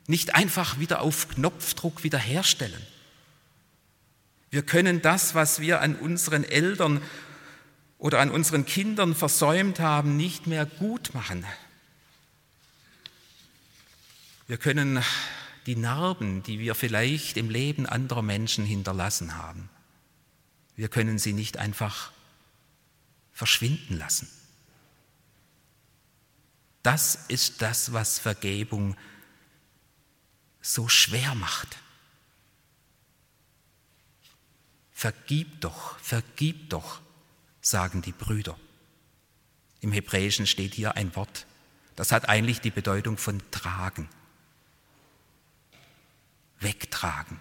nicht 0.08 0.34
einfach 0.34 0.78
wieder 0.78 1.00
auf 1.00 1.30
Knopfdruck 1.30 2.04
wiederherstellen. 2.04 2.93
Wir 4.54 4.62
können 4.62 5.02
das, 5.02 5.34
was 5.34 5.58
wir 5.58 5.80
an 5.80 5.96
unseren 5.96 6.44
Eltern 6.44 7.02
oder 7.98 8.20
an 8.20 8.30
unseren 8.30 8.64
Kindern 8.64 9.16
versäumt 9.16 9.80
haben, 9.80 10.16
nicht 10.16 10.46
mehr 10.46 10.64
gut 10.64 11.12
machen. 11.12 11.44
Wir 14.46 14.56
können 14.56 15.02
die 15.66 15.74
Narben, 15.74 16.44
die 16.44 16.60
wir 16.60 16.76
vielleicht 16.76 17.36
im 17.36 17.50
Leben 17.50 17.86
anderer 17.86 18.22
Menschen 18.22 18.64
hinterlassen 18.64 19.36
haben, 19.36 19.68
wir 20.76 20.86
können 20.86 21.18
sie 21.18 21.32
nicht 21.32 21.56
einfach 21.56 22.12
verschwinden 23.32 23.98
lassen. 23.98 24.28
Das 26.84 27.24
ist 27.26 27.60
das, 27.60 27.92
was 27.92 28.20
Vergebung 28.20 28.96
so 30.62 30.88
schwer 30.88 31.34
macht. 31.34 31.76
Vergib 35.04 35.60
doch, 35.60 35.98
vergib 35.98 36.70
doch, 36.70 37.02
sagen 37.60 38.00
die 38.00 38.12
Brüder. 38.12 38.58
Im 39.82 39.92
Hebräischen 39.92 40.46
steht 40.46 40.72
hier 40.72 40.96
ein 40.96 41.14
Wort, 41.14 41.44
das 41.94 42.10
hat 42.10 42.30
eigentlich 42.30 42.62
die 42.62 42.70
Bedeutung 42.70 43.18
von 43.18 43.42
tragen, 43.50 44.08
wegtragen. 46.58 47.38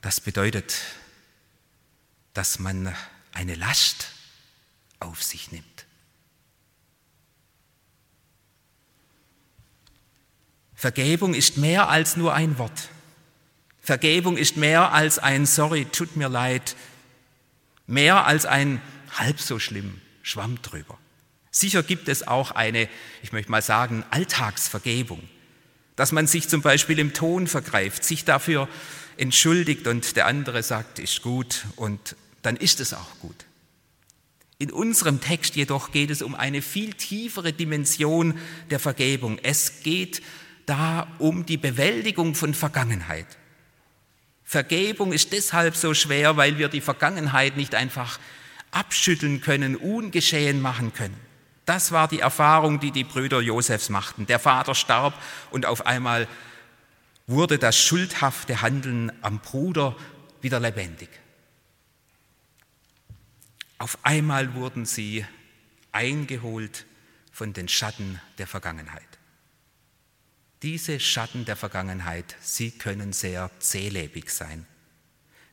Das 0.00 0.20
bedeutet, 0.20 0.80
dass 2.34 2.58
man 2.58 2.92
eine 3.30 3.54
Last 3.54 4.08
auf 4.98 5.22
sich 5.22 5.52
nimmt. 5.52 5.86
Vergebung 10.74 11.34
ist 11.34 11.56
mehr 11.56 11.88
als 11.88 12.16
nur 12.16 12.34
ein 12.34 12.58
Wort. 12.58 12.88
Vergebung 13.90 14.36
ist 14.36 14.56
mehr 14.56 14.92
als 14.92 15.18
ein 15.18 15.46
Sorry, 15.46 15.84
tut 15.84 16.14
mir 16.14 16.28
leid, 16.28 16.76
mehr 17.88 18.24
als 18.24 18.46
ein 18.46 18.80
halb 19.18 19.40
so 19.40 19.58
schlimm, 19.58 20.00
Schwamm 20.22 20.62
drüber. 20.62 20.96
Sicher 21.50 21.82
gibt 21.82 22.08
es 22.08 22.24
auch 22.24 22.52
eine, 22.52 22.88
ich 23.20 23.32
möchte 23.32 23.50
mal 23.50 23.62
sagen, 23.62 24.04
Alltagsvergebung, 24.12 25.20
dass 25.96 26.12
man 26.12 26.28
sich 26.28 26.48
zum 26.48 26.62
Beispiel 26.62 27.00
im 27.00 27.14
Ton 27.14 27.48
vergreift, 27.48 28.04
sich 28.04 28.24
dafür 28.24 28.68
entschuldigt 29.16 29.88
und 29.88 30.14
der 30.14 30.26
andere 30.26 30.62
sagt, 30.62 31.00
ist 31.00 31.20
gut 31.22 31.64
und 31.74 32.14
dann 32.42 32.54
ist 32.54 32.78
es 32.78 32.94
auch 32.94 33.18
gut. 33.18 33.44
In 34.60 34.70
unserem 34.70 35.20
Text 35.20 35.56
jedoch 35.56 35.90
geht 35.90 36.10
es 36.10 36.22
um 36.22 36.36
eine 36.36 36.62
viel 36.62 36.94
tiefere 36.94 37.52
Dimension 37.52 38.38
der 38.70 38.78
Vergebung. 38.78 39.40
Es 39.42 39.82
geht 39.82 40.22
da 40.64 41.08
um 41.18 41.44
die 41.44 41.56
Bewältigung 41.56 42.36
von 42.36 42.54
Vergangenheit. 42.54 43.39
Vergebung 44.50 45.12
ist 45.12 45.32
deshalb 45.32 45.76
so 45.76 45.94
schwer, 45.94 46.36
weil 46.36 46.58
wir 46.58 46.66
die 46.66 46.80
Vergangenheit 46.80 47.56
nicht 47.56 47.76
einfach 47.76 48.18
abschütteln 48.72 49.40
können, 49.40 49.76
ungeschehen 49.76 50.60
machen 50.60 50.92
können. 50.92 51.14
Das 51.66 51.92
war 51.92 52.08
die 52.08 52.18
Erfahrung, 52.18 52.80
die 52.80 52.90
die 52.90 53.04
Brüder 53.04 53.40
Josefs 53.40 53.90
machten. 53.90 54.26
Der 54.26 54.40
Vater 54.40 54.74
starb 54.74 55.14
und 55.52 55.66
auf 55.66 55.86
einmal 55.86 56.26
wurde 57.28 57.60
das 57.60 57.78
schuldhafte 57.78 58.60
Handeln 58.60 59.12
am 59.22 59.38
Bruder 59.38 59.94
wieder 60.40 60.58
lebendig. 60.58 61.10
Auf 63.78 63.98
einmal 64.02 64.54
wurden 64.54 64.84
sie 64.84 65.24
eingeholt 65.92 66.86
von 67.30 67.52
den 67.52 67.68
Schatten 67.68 68.20
der 68.38 68.48
Vergangenheit. 68.48 69.19
Diese 70.62 71.00
Schatten 71.00 71.46
der 71.46 71.56
Vergangenheit, 71.56 72.36
sie 72.40 72.70
können 72.70 73.12
sehr 73.12 73.50
zählebig 73.60 74.30
sein. 74.30 74.66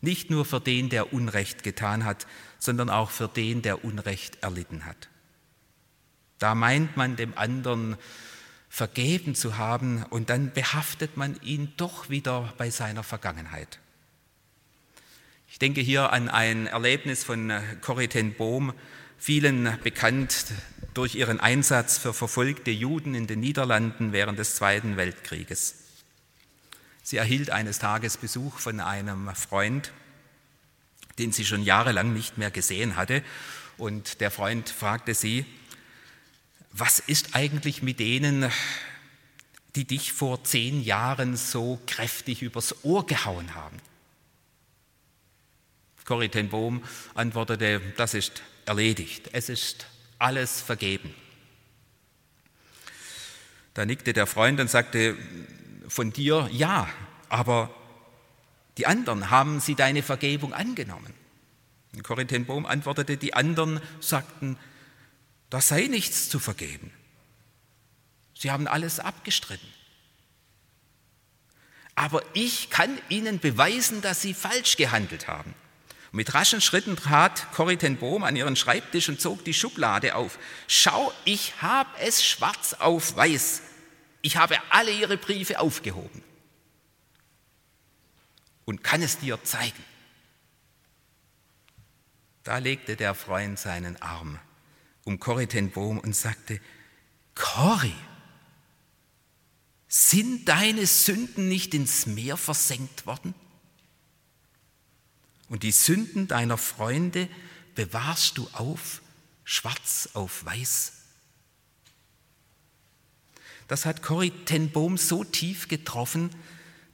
Nicht 0.02 0.30
nur 0.30 0.44
für 0.44 0.60
den, 0.60 0.90
der 0.90 1.14
Unrecht 1.14 1.64
getan 1.64 2.04
hat, 2.04 2.28
sondern 2.60 2.90
auch 2.90 3.10
für 3.10 3.28
den, 3.28 3.62
der 3.62 3.86
Unrecht 3.86 4.44
erlitten 4.44 4.86
hat. 4.86 5.10
Da 6.40 6.56
meint 6.56 6.98
man 6.98 7.16
dem 7.16 7.38
anderen 7.38 7.96
vergeben 8.70 9.34
zu 9.34 9.58
haben 9.58 10.04
und 10.04 10.30
dann 10.30 10.52
behaftet 10.52 11.18
man 11.18 11.40
ihn 11.42 11.74
doch 11.78 12.10
wieder 12.10 12.54
bei 12.58 12.70
seiner 12.70 13.04
Vergangenheit. 13.04 13.80
Ich 15.50 15.58
denke 15.58 15.82
hier 15.82 16.12
an 16.12 16.28
ein 16.28 16.68
Erlebnis 16.68 17.24
von 17.24 17.52
Corrie 17.82 18.10
ten 18.10 18.34
Bohm, 18.34 18.74
vielen 19.18 19.78
bekannt 19.82 20.48
durch 20.98 21.14
ihren 21.14 21.40
Einsatz 21.40 22.00
für 22.00 22.12
verfolgte 22.12 22.72
Juden 22.72 23.14
in 23.14 23.28
den 23.28 23.40
Niederlanden 23.40 24.14
während 24.14 24.40
des 24.40 24.56
Zweiten 24.56 24.98
Weltkrieges. 24.98 25.76
Sie 27.04 27.18
erhielt 27.18 27.52
eines 27.52 27.78
Tages 27.78 28.18
Besuch 28.18 28.58
von 28.58 28.80
einem 28.80 29.34
Freund, 29.36 29.92
den 31.20 31.32
sie 31.32 31.46
schon 31.46 31.62
jahrelang 31.62 32.14
nicht 32.14 32.40
mehr 32.40 32.50
gesehen 32.50 32.96
hatte. 32.96 33.24
Und 33.78 34.22
der 34.22 34.32
Freund 34.32 34.70
fragte 34.70 35.14
sie, 35.14 35.46
was 36.72 36.98
ist 36.98 37.36
eigentlich 37.36 37.84
mit 37.84 38.00
denen, 38.00 38.52
die 39.76 39.86
dich 39.86 40.14
vor 40.14 40.44
zehn 40.44 40.82
Jahren 40.84 41.38
so 41.38 41.80
kräftig 41.86 42.42
übers 42.42 42.84
Ohr 42.84 43.06
gehauen 43.06 43.54
haben? 43.54 43.78
Corrie 46.06 46.30
ten 46.30 46.50
Bohm 46.50 46.84
antwortete, 47.14 47.82
das 47.98 48.16
ist 48.16 48.42
erledigt, 48.66 49.30
es 49.34 49.50
ist 49.50 49.86
alles 50.20 50.62
vergeben. 50.62 51.14
Da 53.74 53.86
nickte 53.86 54.14
der 54.14 54.28
Freund 54.28 54.60
und 54.60 54.70
sagte, 54.70 55.16
von 55.88 56.12
dir 56.12 56.50
ja, 56.52 56.90
aber 57.30 57.74
die 58.78 58.88
anderen, 58.88 59.30
haben 59.30 59.60
sie 59.60 59.76
deine 59.76 60.04
Vergebung 60.04 60.54
angenommen? 60.54 61.14
Und 61.94 62.04
Corrie 62.04 62.26
ten 62.26 62.46
Bohm 62.46 62.66
antwortete, 62.66 63.18
die 63.18 63.34
anderen 63.34 63.82
sagten, 64.00 64.58
da 65.50 65.62
sei 65.62 65.88
nichts 65.88 66.30
zu 66.30 66.40
vergeben. 66.40 66.92
Sie 68.36 68.52
haben 68.52 68.68
alles 68.68 69.00
abgestritten. 69.00 69.70
Aber 71.96 72.22
ich 72.34 72.70
kann 72.70 72.96
ihnen 73.10 73.40
beweisen, 73.40 74.02
dass 74.02 74.22
sie 74.22 74.36
falsch 74.36 74.78
gehandelt 74.78 75.28
haben. 75.28 75.56
Mit 76.18 76.34
raschen 76.34 76.62
Schritten 76.62 76.96
trat 76.96 77.52
Corrie 77.52 77.78
ten 77.78 77.98
Bohm 77.98 78.24
an 78.24 78.36
ihren 78.36 78.56
Schreibtisch 78.56 79.08
und 79.08 79.22
zog 79.22 79.46
die 79.46 79.54
Schublade 79.54 80.16
auf. 80.16 80.40
Schau, 80.68 81.14
ich 81.26 81.62
habe 81.62 81.92
es 82.00 82.26
schwarz 82.26 82.74
auf 82.74 83.16
weiß. 83.16 83.62
Ich 84.24 84.36
habe 84.36 84.56
alle 84.72 84.90
ihre 84.90 85.18
Briefe 85.18 85.60
aufgehoben 85.60 86.24
und 88.66 88.84
kann 88.84 89.04
es 89.04 89.20
dir 89.20 89.44
zeigen. 89.44 89.84
Da 92.44 92.58
legte 92.58 92.96
der 92.96 93.14
Freund 93.14 93.60
seinen 93.60 94.02
Arm 94.02 94.40
um 95.04 95.20
Corrie 95.20 95.46
ten 95.46 95.70
Bohm 95.70 96.00
und 96.00 96.16
sagte, 96.16 96.60
Corrie, 97.36 97.94
sind 99.88 100.50
deine 100.50 100.88
Sünden 100.88 101.48
nicht 101.48 101.76
ins 101.76 102.08
Meer 102.08 102.38
versenkt 102.38 103.06
worden? 103.06 103.36
Und 105.50 105.64
die 105.64 105.72
Sünden 105.72 106.28
deiner 106.28 106.58
Freunde 106.58 107.30
bewahrst 107.76 108.38
du 108.38 108.50
auf, 108.54 109.02
schwarz 109.44 110.10
auf 110.14 110.44
weiß. 110.46 110.94
Das 113.68 113.86
hat 113.86 114.02
Corrie 114.02 114.32
ten 114.46 114.72
Bohm 114.72 114.98
so 114.98 115.24
tief 115.24 115.68
getroffen, 115.68 116.30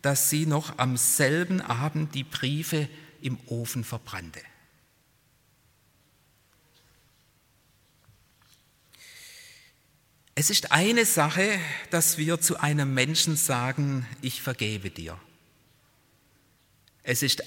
dass 0.01 0.29
sie 0.29 0.45
noch 0.45 0.77
am 0.77 0.97
selben 0.97 1.61
Abend 1.61 2.13
die 2.13 2.23
Briefe 2.23 2.89
im 3.21 3.39
Ofen 3.47 3.83
verbrannte. 3.83 4.41
Es 10.35 10.49
ist 10.49 10.71
eine 10.71 11.05
Sache, 11.05 11.59
dass 11.91 12.17
wir 12.17 12.41
zu 12.41 12.59
einem 12.59 12.93
Menschen 12.93 13.35
sagen, 13.35 14.07
ich 14.21 14.41
vergebe 14.41 14.89
dir. 14.89 15.19
Es 17.03 17.21
ist 17.21 17.43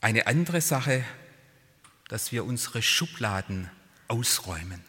eine 0.00 0.26
andere 0.26 0.60
Sache, 0.60 1.04
dass 2.08 2.32
wir 2.32 2.44
unsere 2.44 2.82
Schubladen 2.82 3.70
ausräumen, 4.08 4.82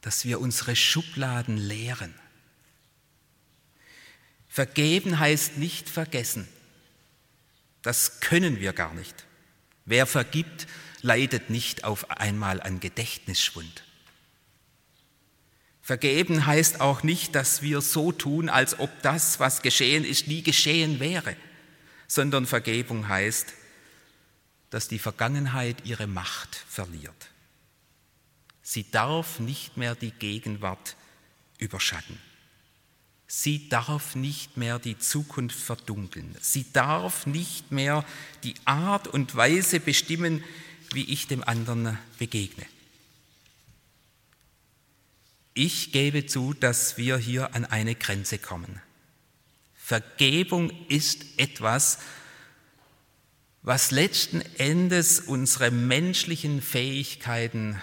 dass 0.00 0.24
wir 0.24 0.40
unsere 0.40 0.76
Schubladen 0.76 1.56
leeren. 1.56 2.14
Vergeben 4.48 5.18
heißt 5.18 5.58
nicht 5.58 5.88
vergessen. 5.88 6.48
Das 7.82 8.20
können 8.20 8.60
wir 8.60 8.72
gar 8.72 8.94
nicht. 8.94 9.26
Wer 9.84 10.06
vergibt, 10.06 10.66
leidet 11.02 11.50
nicht 11.50 11.84
auf 11.84 12.10
einmal 12.10 12.60
an 12.60 12.80
Gedächtnisschwund. 12.80 13.84
Vergeben 15.82 16.46
heißt 16.46 16.80
auch 16.80 17.04
nicht, 17.04 17.36
dass 17.36 17.62
wir 17.62 17.80
so 17.80 18.10
tun, 18.10 18.48
als 18.48 18.80
ob 18.80 18.90
das, 19.02 19.38
was 19.38 19.62
geschehen 19.62 20.04
ist, 20.04 20.26
nie 20.26 20.42
geschehen 20.42 20.98
wäre, 20.98 21.36
sondern 22.08 22.44
Vergebung 22.44 23.08
heißt, 23.08 23.52
dass 24.76 24.88
die 24.88 24.98
Vergangenheit 24.98 25.86
ihre 25.86 26.06
Macht 26.06 26.54
verliert. 26.68 27.30
Sie 28.60 28.90
darf 28.90 29.40
nicht 29.40 29.78
mehr 29.78 29.94
die 29.94 30.10
Gegenwart 30.10 30.96
überschatten. 31.56 32.20
Sie 33.26 33.70
darf 33.70 34.16
nicht 34.16 34.58
mehr 34.58 34.78
die 34.78 34.98
Zukunft 34.98 35.58
verdunkeln. 35.58 36.36
Sie 36.42 36.70
darf 36.74 37.24
nicht 37.24 37.72
mehr 37.72 38.04
die 38.42 38.52
Art 38.66 39.08
und 39.08 39.34
Weise 39.34 39.80
bestimmen, 39.80 40.44
wie 40.92 41.04
ich 41.04 41.26
dem 41.26 41.42
anderen 41.42 41.96
begegne. 42.18 42.66
Ich 45.54 45.90
gebe 45.90 46.26
zu, 46.26 46.52
dass 46.52 46.98
wir 46.98 47.16
hier 47.16 47.54
an 47.54 47.64
eine 47.64 47.94
Grenze 47.94 48.36
kommen. 48.36 48.82
Vergebung 49.74 50.70
ist 50.88 51.24
etwas, 51.38 51.98
was 53.66 53.90
letzten 53.90 54.42
Endes 54.58 55.18
unsere 55.18 55.72
menschlichen 55.72 56.62
Fähigkeiten 56.62 57.82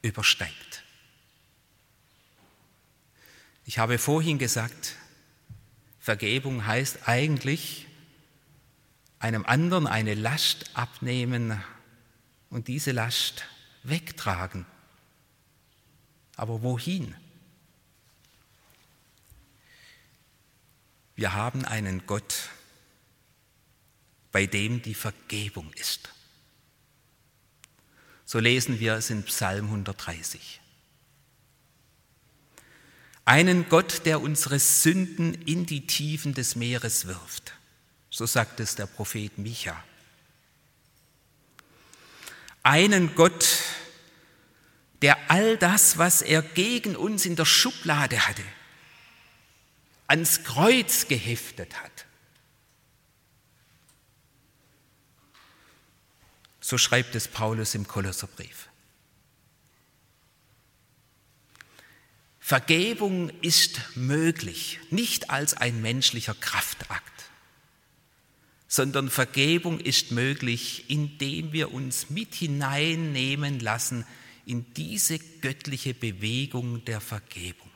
übersteigt. 0.00 0.82
Ich 3.66 3.78
habe 3.78 3.98
vorhin 3.98 4.38
gesagt, 4.38 4.96
Vergebung 6.00 6.66
heißt 6.66 7.06
eigentlich, 7.06 7.86
einem 9.18 9.44
anderen 9.44 9.86
eine 9.86 10.14
Last 10.14 10.70
abnehmen 10.72 11.62
und 12.48 12.66
diese 12.66 12.92
Last 12.92 13.44
wegtragen. 13.82 14.64
Aber 16.34 16.62
wohin? 16.62 17.14
Wir 21.14 21.34
haben 21.34 21.66
einen 21.66 22.06
Gott, 22.06 22.48
bei 24.36 24.44
dem 24.44 24.82
die 24.82 24.92
Vergebung 24.92 25.72
ist. 25.76 26.10
So 28.26 28.38
lesen 28.38 28.80
wir 28.80 28.92
es 28.92 29.08
in 29.08 29.22
Psalm 29.22 29.64
130. 29.64 30.60
Einen 33.24 33.66
Gott, 33.70 34.04
der 34.04 34.20
unsere 34.20 34.58
Sünden 34.58 35.32
in 35.32 35.64
die 35.64 35.86
Tiefen 35.86 36.34
des 36.34 36.54
Meeres 36.54 37.06
wirft. 37.06 37.54
So 38.10 38.26
sagt 38.26 38.60
es 38.60 38.74
der 38.74 38.84
Prophet 38.84 39.38
Micha. 39.38 39.82
Einen 42.62 43.14
Gott, 43.14 43.62
der 45.00 45.30
all 45.30 45.56
das, 45.56 45.96
was 45.96 46.20
er 46.20 46.42
gegen 46.42 46.94
uns 46.94 47.24
in 47.24 47.36
der 47.36 47.46
Schublade 47.46 48.28
hatte, 48.28 48.44
ans 50.06 50.44
Kreuz 50.44 51.08
geheftet 51.08 51.82
hat. 51.82 52.05
So 56.66 56.78
schreibt 56.78 57.14
es 57.14 57.28
Paulus 57.28 57.76
im 57.76 57.86
Kolosserbrief. 57.86 58.68
Vergebung 62.40 63.30
ist 63.40 63.78
möglich, 63.94 64.80
nicht 64.90 65.30
als 65.30 65.54
ein 65.54 65.80
menschlicher 65.80 66.34
Kraftakt, 66.34 67.30
sondern 68.66 69.10
Vergebung 69.10 69.78
ist 69.78 70.10
möglich, 70.10 70.90
indem 70.90 71.52
wir 71.52 71.72
uns 71.72 72.10
mit 72.10 72.34
hineinnehmen 72.34 73.60
lassen 73.60 74.04
in 74.44 74.74
diese 74.74 75.20
göttliche 75.20 75.94
Bewegung 75.94 76.84
der 76.84 77.00
Vergebung. 77.00 77.70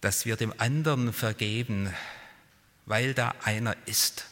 Dass 0.00 0.26
wir 0.26 0.34
dem 0.34 0.52
anderen 0.58 1.12
vergeben, 1.12 1.94
weil 2.84 3.14
da 3.14 3.36
einer 3.44 3.76
ist, 3.86 4.26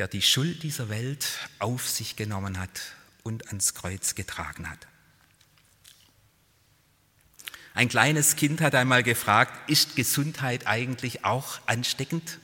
der 0.00 0.08
die 0.08 0.22
Schuld 0.22 0.62
dieser 0.62 0.88
Welt 0.88 1.28
auf 1.58 1.86
sich 1.86 2.16
genommen 2.16 2.58
hat 2.58 2.94
und 3.22 3.48
ans 3.48 3.74
Kreuz 3.74 4.14
getragen 4.14 4.70
hat. 4.70 4.86
Ein 7.74 7.90
kleines 7.90 8.36
Kind 8.36 8.62
hat 8.62 8.74
einmal 8.74 9.02
gefragt, 9.02 9.68
ist 9.68 9.96
Gesundheit 9.96 10.66
eigentlich 10.66 11.26
auch 11.26 11.60
ansteckend? 11.66 12.38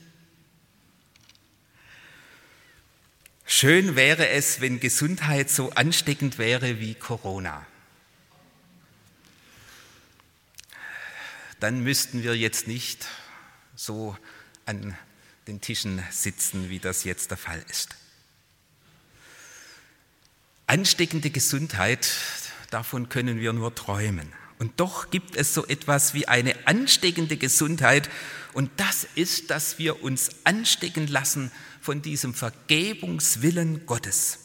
Schön 3.47 3.95
wäre 3.95 4.29
es, 4.29 4.61
wenn 4.61 4.79
Gesundheit 4.79 5.49
so 5.49 5.71
ansteckend 5.71 6.37
wäre 6.37 6.79
wie 6.79 6.93
Corona. 6.93 7.65
Dann 11.59 11.79
müssten 11.81 12.21
wir 12.21 12.37
jetzt 12.37 12.67
nicht 12.67 13.07
so 13.75 14.15
an 14.67 14.95
den 15.47 15.61
Tischen 15.61 16.03
sitzen, 16.11 16.69
wie 16.69 16.79
das 16.79 17.03
jetzt 17.03 17.31
der 17.31 17.37
Fall 17.37 17.63
ist. 17.69 17.95
Ansteckende 20.67 21.29
Gesundheit, 21.29 22.11
davon 22.69 23.09
können 23.09 23.39
wir 23.39 23.53
nur 23.53 23.73
träumen. 23.73 24.33
Und 24.59 24.79
doch 24.79 25.11
gibt 25.11 25.35
es 25.35 25.53
so 25.53 25.65
etwas 25.65 26.13
wie 26.13 26.27
eine 26.27 26.55
ansteckende 26.67 27.37
Gesundheit. 27.37 28.09
Und 28.53 28.71
das 28.77 29.07
ist, 29.15 29.49
dass 29.49 29.77
wir 29.77 30.03
uns 30.03 30.31
anstecken 30.43 31.07
lassen 31.07 31.51
von 31.79 32.01
diesem 32.01 32.33
Vergebungswillen 32.33 33.85
Gottes. 33.85 34.39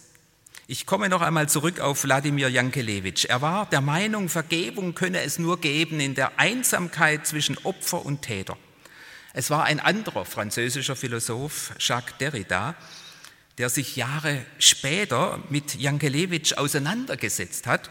Ich 0.68 0.86
komme 0.86 1.08
noch 1.08 1.22
einmal 1.22 1.48
zurück 1.48 1.80
auf 1.80 2.04
Wladimir 2.04 2.48
Jankelewitsch. 2.48 3.24
Er 3.24 3.42
war 3.42 3.68
der 3.68 3.80
Meinung, 3.80 4.28
Vergebung 4.28 4.94
könne 4.94 5.22
es 5.22 5.38
nur 5.38 5.60
geben 5.60 5.98
in 5.98 6.14
der 6.14 6.38
Einsamkeit 6.38 7.26
zwischen 7.26 7.58
Opfer 7.64 8.04
und 8.04 8.22
Täter. 8.22 8.56
Es 9.34 9.50
war 9.50 9.64
ein 9.64 9.80
anderer 9.80 10.24
französischer 10.24 10.96
Philosoph, 10.96 11.72
Jacques 11.78 12.16
Derrida, 12.18 12.74
der 13.58 13.68
sich 13.68 13.96
Jahre 13.96 14.44
später 14.58 15.42
mit 15.48 15.74
Jankelewitsch 15.74 16.54
auseinandergesetzt 16.54 17.66
hat 17.66 17.90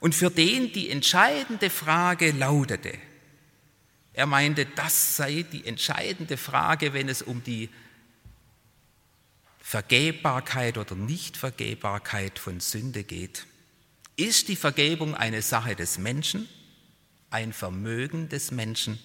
und 0.00 0.14
für 0.14 0.30
den 0.30 0.72
die 0.72 0.88
entscheidende 0.88 1.68
Frage 1.68 2.30
lautete. 2.32 2.92
Er 4.12 4.26
meinte, 4.26 4.66
das 4.66 5.16
sei 5.16 5.44
die 5.50 5.66
entscheidende 5.66 6.36
Frage, 6.36 6.92
wenn 6.92 7.08
es 7.08 7.22
um 7.22 7.44
die 7.44 7.68
Vergebbarkeit 9.60 10.78
oder 10.78 10.94
Nichtvergebbarkeit 10.96 12.38
von 12.38 12.60
Sünde 12.60 13.04
geht. 13.04 13.46
Ist 14.16 14.48
die 14.48 14.56
Vergebung 14.56 15.14
eine 15.14 15.42
Sache 15.42 15.76
des 15.76 15.98
Menschen, 15.98 16.48
ein 17.30 17.52
Vermögen 17.52 18.28
des 18.28 18.50
Menschen 18.50 18.98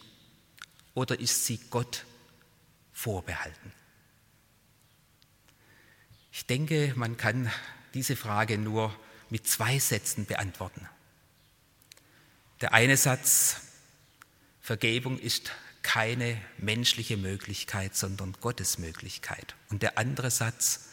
oder 0.96 1.20
ist 1.20 1.46
sie 1.46 1.60
Gott 1.70 2.06
vorbehalten? 2.92 3.72
Ich 6.32 6.48
denke, 6.48 6.94
man 6.96 7.16
kann 7.16 7.52
diese 7.94 8.16
Frage 8.16 8.58
nur 8.58 8.94
mit 9.30 9.48
zwei 9.48 9.78
Sätzen 9.80 10.26
beantworten. 10.26 10.90
Der 12.62 12.74
eine 12.74 12.98
Satz, 12.98 13.62
Vergebung 14.62 15.20
ist 15.20 15.52
keine 15.84 16.42
menschliche 16.58 17.16
Möglichkeit, 17.16 17.96
sondern 17.96 18.34
Gottes 18.42 18.80
Möglichkeit. 18.80 19.56
Und 19.70 19.84
der 19.84 19.98
andere 19.98 20.32
Satz, 20.32 20.90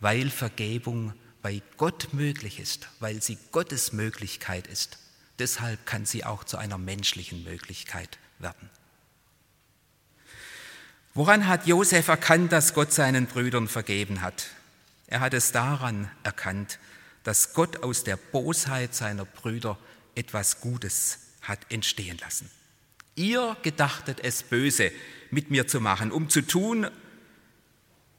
weil 0.00 0.30
Vergebung 0.30 1.12
bei 1.42 1.60
Gott 1.76 2.12
möglich 2.12 2.60
ist, 2.60 2.88
weil 3.00 3.20
sie 3.20 3.36
Gottes 3.50 3.92
Möglichkeit 3.92 4.66
ist, 4.66 4.98
deshalb 5.38 5.84
kann 5.86 6.06
sie 6.06 6.24
auch 6.24 6.44
zu 6.44 6.56
einer 6.56 6.78
menschlichen 6.78 7.42
Möglichkeit 7.42 8.18
werden. 8.38 8.70
Woran 11.14 11.46
hat 11.46 11.66
Josef 11.66 12.08
erkannt, 12.08 12.52
dass 12.52 12.74
Gott 12.74 12.92
seinen 12.92 13.26
Brüdern 13.26 13.68
vergeben 13.68 14.22
hat? 14.22 14.48
Er 15.06 15.20
hat 15.20 15.34
es 15.34 15.52
daran 15.52 16.10
erkannt, 16.22 16.78
dass 17.24 17.54
Gott 17.54 17.82
aus 17.82 18.04
der 18.04 18.16
Bosheit 18.16 18.94
seiner 18.94 19.24
Brüder 19.24 19.78
etwas 20.14 20.60
Gutes 20.60 21.18
hat 21.42 21.60
entstehen 21.70 22.18
lassen. 22.18 22.50
Ihr 23.14 23.56
gedachtet 23.62 24.20
es 24.22 24.42
böse 24.42 24.92
mit 25.30 25.50
mir 25.50 25.66
zu 25.66 25.80
machen, 25.80 26.12
um 26.12 26.28
zu 26.28 26.42
tun, 26.42 26.88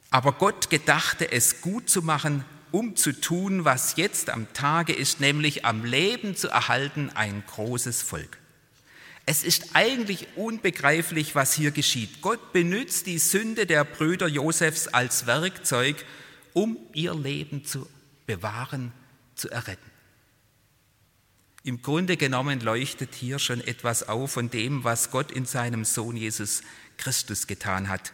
aber 0.10 0.34
Gott 0.34 0.70
gedachte 0.70 1.32
es 1.32 1.62
gut 1.62 1.90
zu 1.90 2.02
machen, 2.02 2.44
um 2.72 2.96
zu 2.96 3.14
tun, 3.14 3.66
was 3.66 3.96
jetzt 3.96 4.30
am 4.30 4.52
Tage 4.54 4.94
ist, 4.94 5.20
nämlich 5.20 5.66
am 5.66 5.86
Leben 5.86 6.36
zu 6.36 6.50
erhalten 6.50 7.12
ein 7.14 7.44
großes 7.48 8.02
Volk. 8.02 8.39
Es 9.26 9.44
ist 9.44 9.76
eigentlich 9.76 10.28
unbegreiflich, 10.36 11.36
was 11.36 11.54
hier 11.54 11.72
geschieht. 11.72 12.22
Gott 12.22 12.52
benutzt 12.52 13.06
die 13.06 13.20
Sünde 13.20 13.66
der 13.66 13.84
Brüder 13.84 14.28
Josefs 14.28 14.88
als 14.88 15.28
Werkzeug, 15.28 16.04
um 16.54 16.78
ihr 16.94 17.14
Leben 17.14 17.64
zu 17.64 17.88
bewahren, 18.26 18.92
zu 19.36 19.50
erretten. 19.50 19.90
Im 21.64 21.82
Grunde 21.82 22.18
genommen 22.18 22.62
leuchtet 22.62 23.14
hier 23.16 23.38
schon 23.38 23.62
etwas 23.62 24.08
auf 24.08 24.32
von 24.32 24.50
dem, 24.50 24.84
was 24.84 25.12
Gott 25.12 25.32
in 25.32 25.46
seinem 25.46 25.86
Sohn 25.86 26.16
Jesus 26.16 26.62
Christus 26.98 27.48
getan 27.48 27.90
hat. 27.90 28.14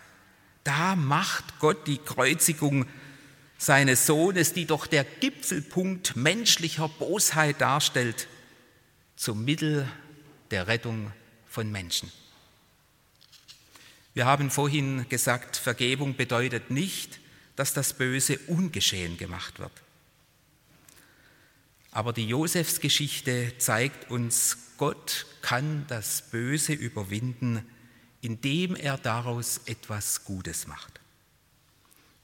Da 0.64 0.96
macht 0.96 1.60
Gott 1.60 1.88
die 1.88 2.00
Kreuzigung 2.00 2.86
seines 3.58 4.06
Sohnes, 4.06 4.54
die 4.54 4.66
doch 4.66 4.88
der 4.88 5.04
Gipfelpunkt 5.04 6.16
menschlicher 6.16 6.90
Bosheit 6.90 7.62
darstellt, 7.62 8.28
zum 9.16 9.46
Mittel 9.46 9.88
der 10.56 10.68
Rettung 10.68 11.12
von 11.50 11.70
Menschen. 11.70 12.10
Wir 14.14 14.26
haben 14.26 14.50
vorhin 14.50 15.06
gesagt, 15.10 15.58
Vergebung 15.58 16.16
bedeutet 16.16 16.72
nicht, 16.72 17.20
dass 17.58 17.74
das 17.74 17.92
Böse 17.92 18.40
ungeschehen 18.48 19.18
gemacht 19.18 19.60
wird. 19.60 19.74
Aber 21.92 22.14
die 22.14 22.26
Josefsgeschichte 22.26 23.58
zeigt 23.58 24.10
uns, 24.10 24.58
Gott 24.78 25.26
kann 25.42 25.84
das 25.90 26.22
Böse 26.32 26.72
überwinden, 26.72 27.66
indem 28.22 28.78
er 28.78 28.98
daraus 28.98 29.60
etwas 29.66 30.24
Gutes 30.24 30.68
macht. 30.68 31.02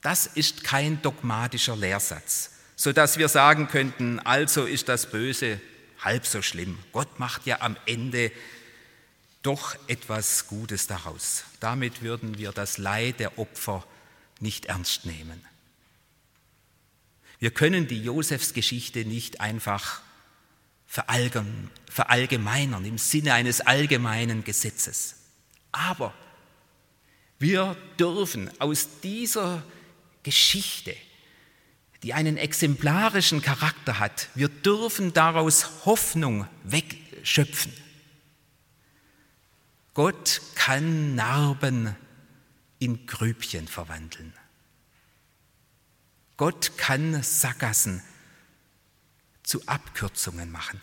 Das 0.00 0.26
ist 0.26 0.64
kein 0.64 1.02
dogmatischer 1.02 1.76
Lehrsatz, 1.76 2.52
so 2.76 2.94
dass 2.94 3.18
wir 3.18 3.28
sagen 3.28 3.68
könnten, 3.68 4.20
also 4.20 4.64
ist 4.64 4.88
das 4.88 5.10
Böse 5.10 5.60
halb 6.02 6.26
so 6.26 6.42
schlimm. 6.42 6.78
Gott 6.92 7.18
macht 7.18 7.46
ja 7.46 7.60
am 7.60 7.76
Ende 7.86 8.30
doch 9.42 9.76
etwas 9.88 10.46
Gutes 10.46 10.86
daraus. 10.86 11.44
Damit 11.60 12.02
würden 12.02 12.38
wir 12.38 12.52
das 12.52 12.78
Leid 12.78 13.20
der 13.20 13.38
Opfer 13.38 13.84
nicht 14.40 14.66
ernst 14.66 15.06
nehmen. 15.06 15.44
Wir 17.38 17.50
können 17.50 17.88
die 17.88 18.02
Josefsgeschichte 18.02 19.04
nicht 19.04 19.40
einfach 19.40 20.00
verallgemeinern 20.86 22.84
im 22.84 22.98
Sinne 22.98 23.34
eines 23.34 23.60
allgemeinen 23.60 24.44
Gesetzes. 24.44 25.16
Aber 25.72 26.14
wir 27.38 27.76
dürfen 27.98 28.50
aus 28.60 29.00
dieser 29.02 29.64
Geschichte, 30.22 30.94
die 32.02 32.14
einen 32.14 32.36
exemplarischen 32.36 33.42
Charakter 33.42 33.98
hat, 33.98 34.28
wir 34.34 34.48
dürfen 34.48 35.12
daraus 35.12 35.84
Hoffnung 35.84 36.48
wegschöpfen. 36.64 37.72
Gott 39.94 40.40
kann 40.54 41.14
Narben 41.14 41.94
in 42.78 43.06
Grübchen 43.06 43.68
verwandeln. 43.68 44.32
Gott 46.36 46.76
kann 46.76 47.22
Sackgassen 47.22 48.02
zu 49.42 49.62
Abkürzungen 49.66 50.50
machen. 50.50 50.80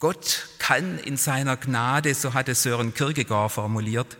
Gott 0.00 0.48
kann 0.58 0.98
in 0.98 1.16
seiner 1.16 1.56
Gnade, 1.56 2.14
so 2.14 2.34
hat 2.34 2.48
es 2.48 2.62
Sören 2.62 2.94
Kierkegaard 2.94 3.52
formuliert, 3.52 4.18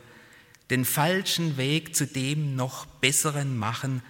den 0.71 0.85
falschen 0.85 1.57
Weg 1.57 1.95
zu 1.95 2.07
dem 2.07 2.57
noch 2.57 2.87
besseren 2.87 3.57
machen, 3.57 4.03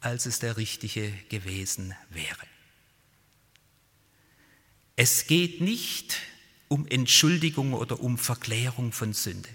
als 0.00 0.26
es 0.26 0.38
der 0.38 0.56
richtige 0.56 1.12
gewesen 1.28 1.94
wäre. 2.08 2.46
Es 4.96 5.26
geht 5.26 5.60
nicht 5.60 6.18
um 6.68 6.86
Entschuldigung 6.86 7.74
oder 7.74 8.00
um 8.00 8.18
Verklärung 8.18 8.92
von 8.92 9.12
Sünde. 9.12 9.48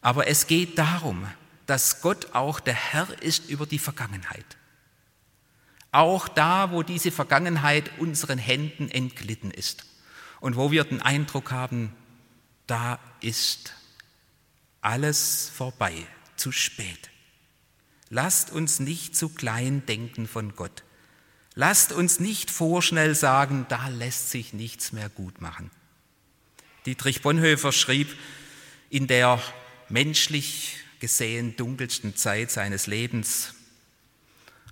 Aber 0.00 0.26
es 0.26 0.46
geht 0.46 0.78
darum, 0.78 1.26
dass 1.66 2.02
Gott 2.02 2.34
auch 2.34 2.60
der 2.60 2.74
Herr 2.74 3.22
ist 3.22 3.48
über 3.48 3.66
die 3.66 3.78
Vergangenheit. 3.78 4.44
Auch 5.92 6.28
da, 6.28 6.72
wo 6.72 6.82
diese 6.82 7.12
Vergangenheit 7.12 7.90
unseren 7.98 8.38
Händen 8.38 8.90
entglitten 8.90 9.50
ist 9.50 9.86
und 10.40 10.56
wo 10.56 10.70
wir 10.70 10.84
den 10.84 11.00
Eindruck 11.00 11.52
haben, 11.52 11.94
da 12.66 12.98
ist 13.20 13.74
alles 14.80 15.50
vorbei, 15.54 16.06
zu 16.36 16.52
spät. 16.52 17.10
Lasst 18.14 18.52
uns 18.52 18.78
nicht 18.78 19.16
zu 19.16 19.28
klein 19.28 19.84
denken 19.86 20.28
von 20.28 20.54
Gott. 20.54 20.84
Lasst 21.56 21.90
uns 21.90 22.20
nicht 22.20 22.48
vorschnell 22.48 23.16
sagen, 23.16 23.66
da 23.68 23.88
lässt 23.88 24.30
sich 24.30 24.52
nichts 24.52 24.92
mehr 24.92 25.08
gut 25.08 25.40
machen. 25.40 25.68
Dietrich 26.86 27.22
Bonhoeffer 27.22 27.72
schrieb, 27.72 28.16
in 28.88 29.08
der 29.08 29.42
menschlich 29.88 30.76
gesehen 31.00 31.56
dunkelsten 31.56 32.14
Zeit 32.14 32.52
seines 32.52 32.86
Lebens, 32.86 33.54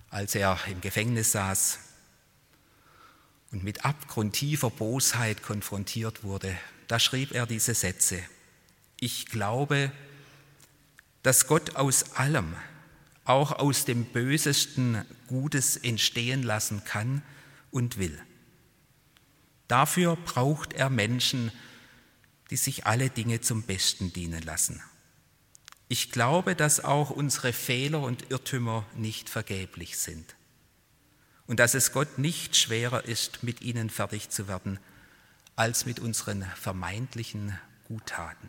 als 0.09 0.37
er 0.37 0.57
im 0.71 0.81
Gefängnis 0.81 1.33
saß 1.33 1.81
und 3.51 3.65
mit 3.65 3.85
abgrundtiefer 3.85 4.71
Bosheit 4.71 5.43
konfrontiert 5.43 6.23
wurde, 6.23 6.57
da 6.87 7.01
schrieb 7.01 7.33
er 7.33 7.47
diese 7.47 7.75
Sätze. 7.75 8.23
Ich 9.01 9.27
glaube, 9.27 9.91
dass 11.25 11.49
Gott 11.49 11.75
aus 11.75 12.13
allem, 12.13 12.55
auch 13.25 13.53
aus 13.53 13.85
dem 13.85 14.05
Bösesten 14.05 15.05
Gutes 15.29 15.77
entstehen 15.77 16.43
lassen 16.43 16.85
kann 16.85 17.23
und 17.71 17.99
will. 17.99 18.19
Dafür 19.69 20.17
braucht 20.17 20.73
er 20.73 20.91
Menschen, 20.91 21.53
die 22.51 22.57
sich 22.57 22.87
alle 22.87 23.09
Dinge 23.11 23.41
zum 23.41 23.63
Besten 23.63 24.13
dienen 24.13 24.43
lassen. 24.43 24.83
Ich 25.89 26.11
glaube, 26.11 26.55
dass 26.55 26.85
auch 26.85 27.11
unsere 27.11 27.53
Fehler 27.53 28.03
und 28.03 28.31
Irrtümer 28.31 28.87
nicht 28.97 29.29
vergeblich 29.29 29.99
sind 29.99 30.37
und 31.47 31.61
dass 31.61 31.75
es 31.75 31.93
Gott 31.93 32.19
nicht 32.19 32.57
schwerer 32.57 33.05
ist, 33.05 33.43
mit 33.43 33.61
ihnen 33.61 33.91
fertig 33.91 34.31
zu 34.31 34.49
werden, 34.49 34.79
als 35.55 35.87
mit 35.87 36.01
unseren 36.01 36.45
vermeintlichen 36.57 37.59
Guttaten. 37.85 38.49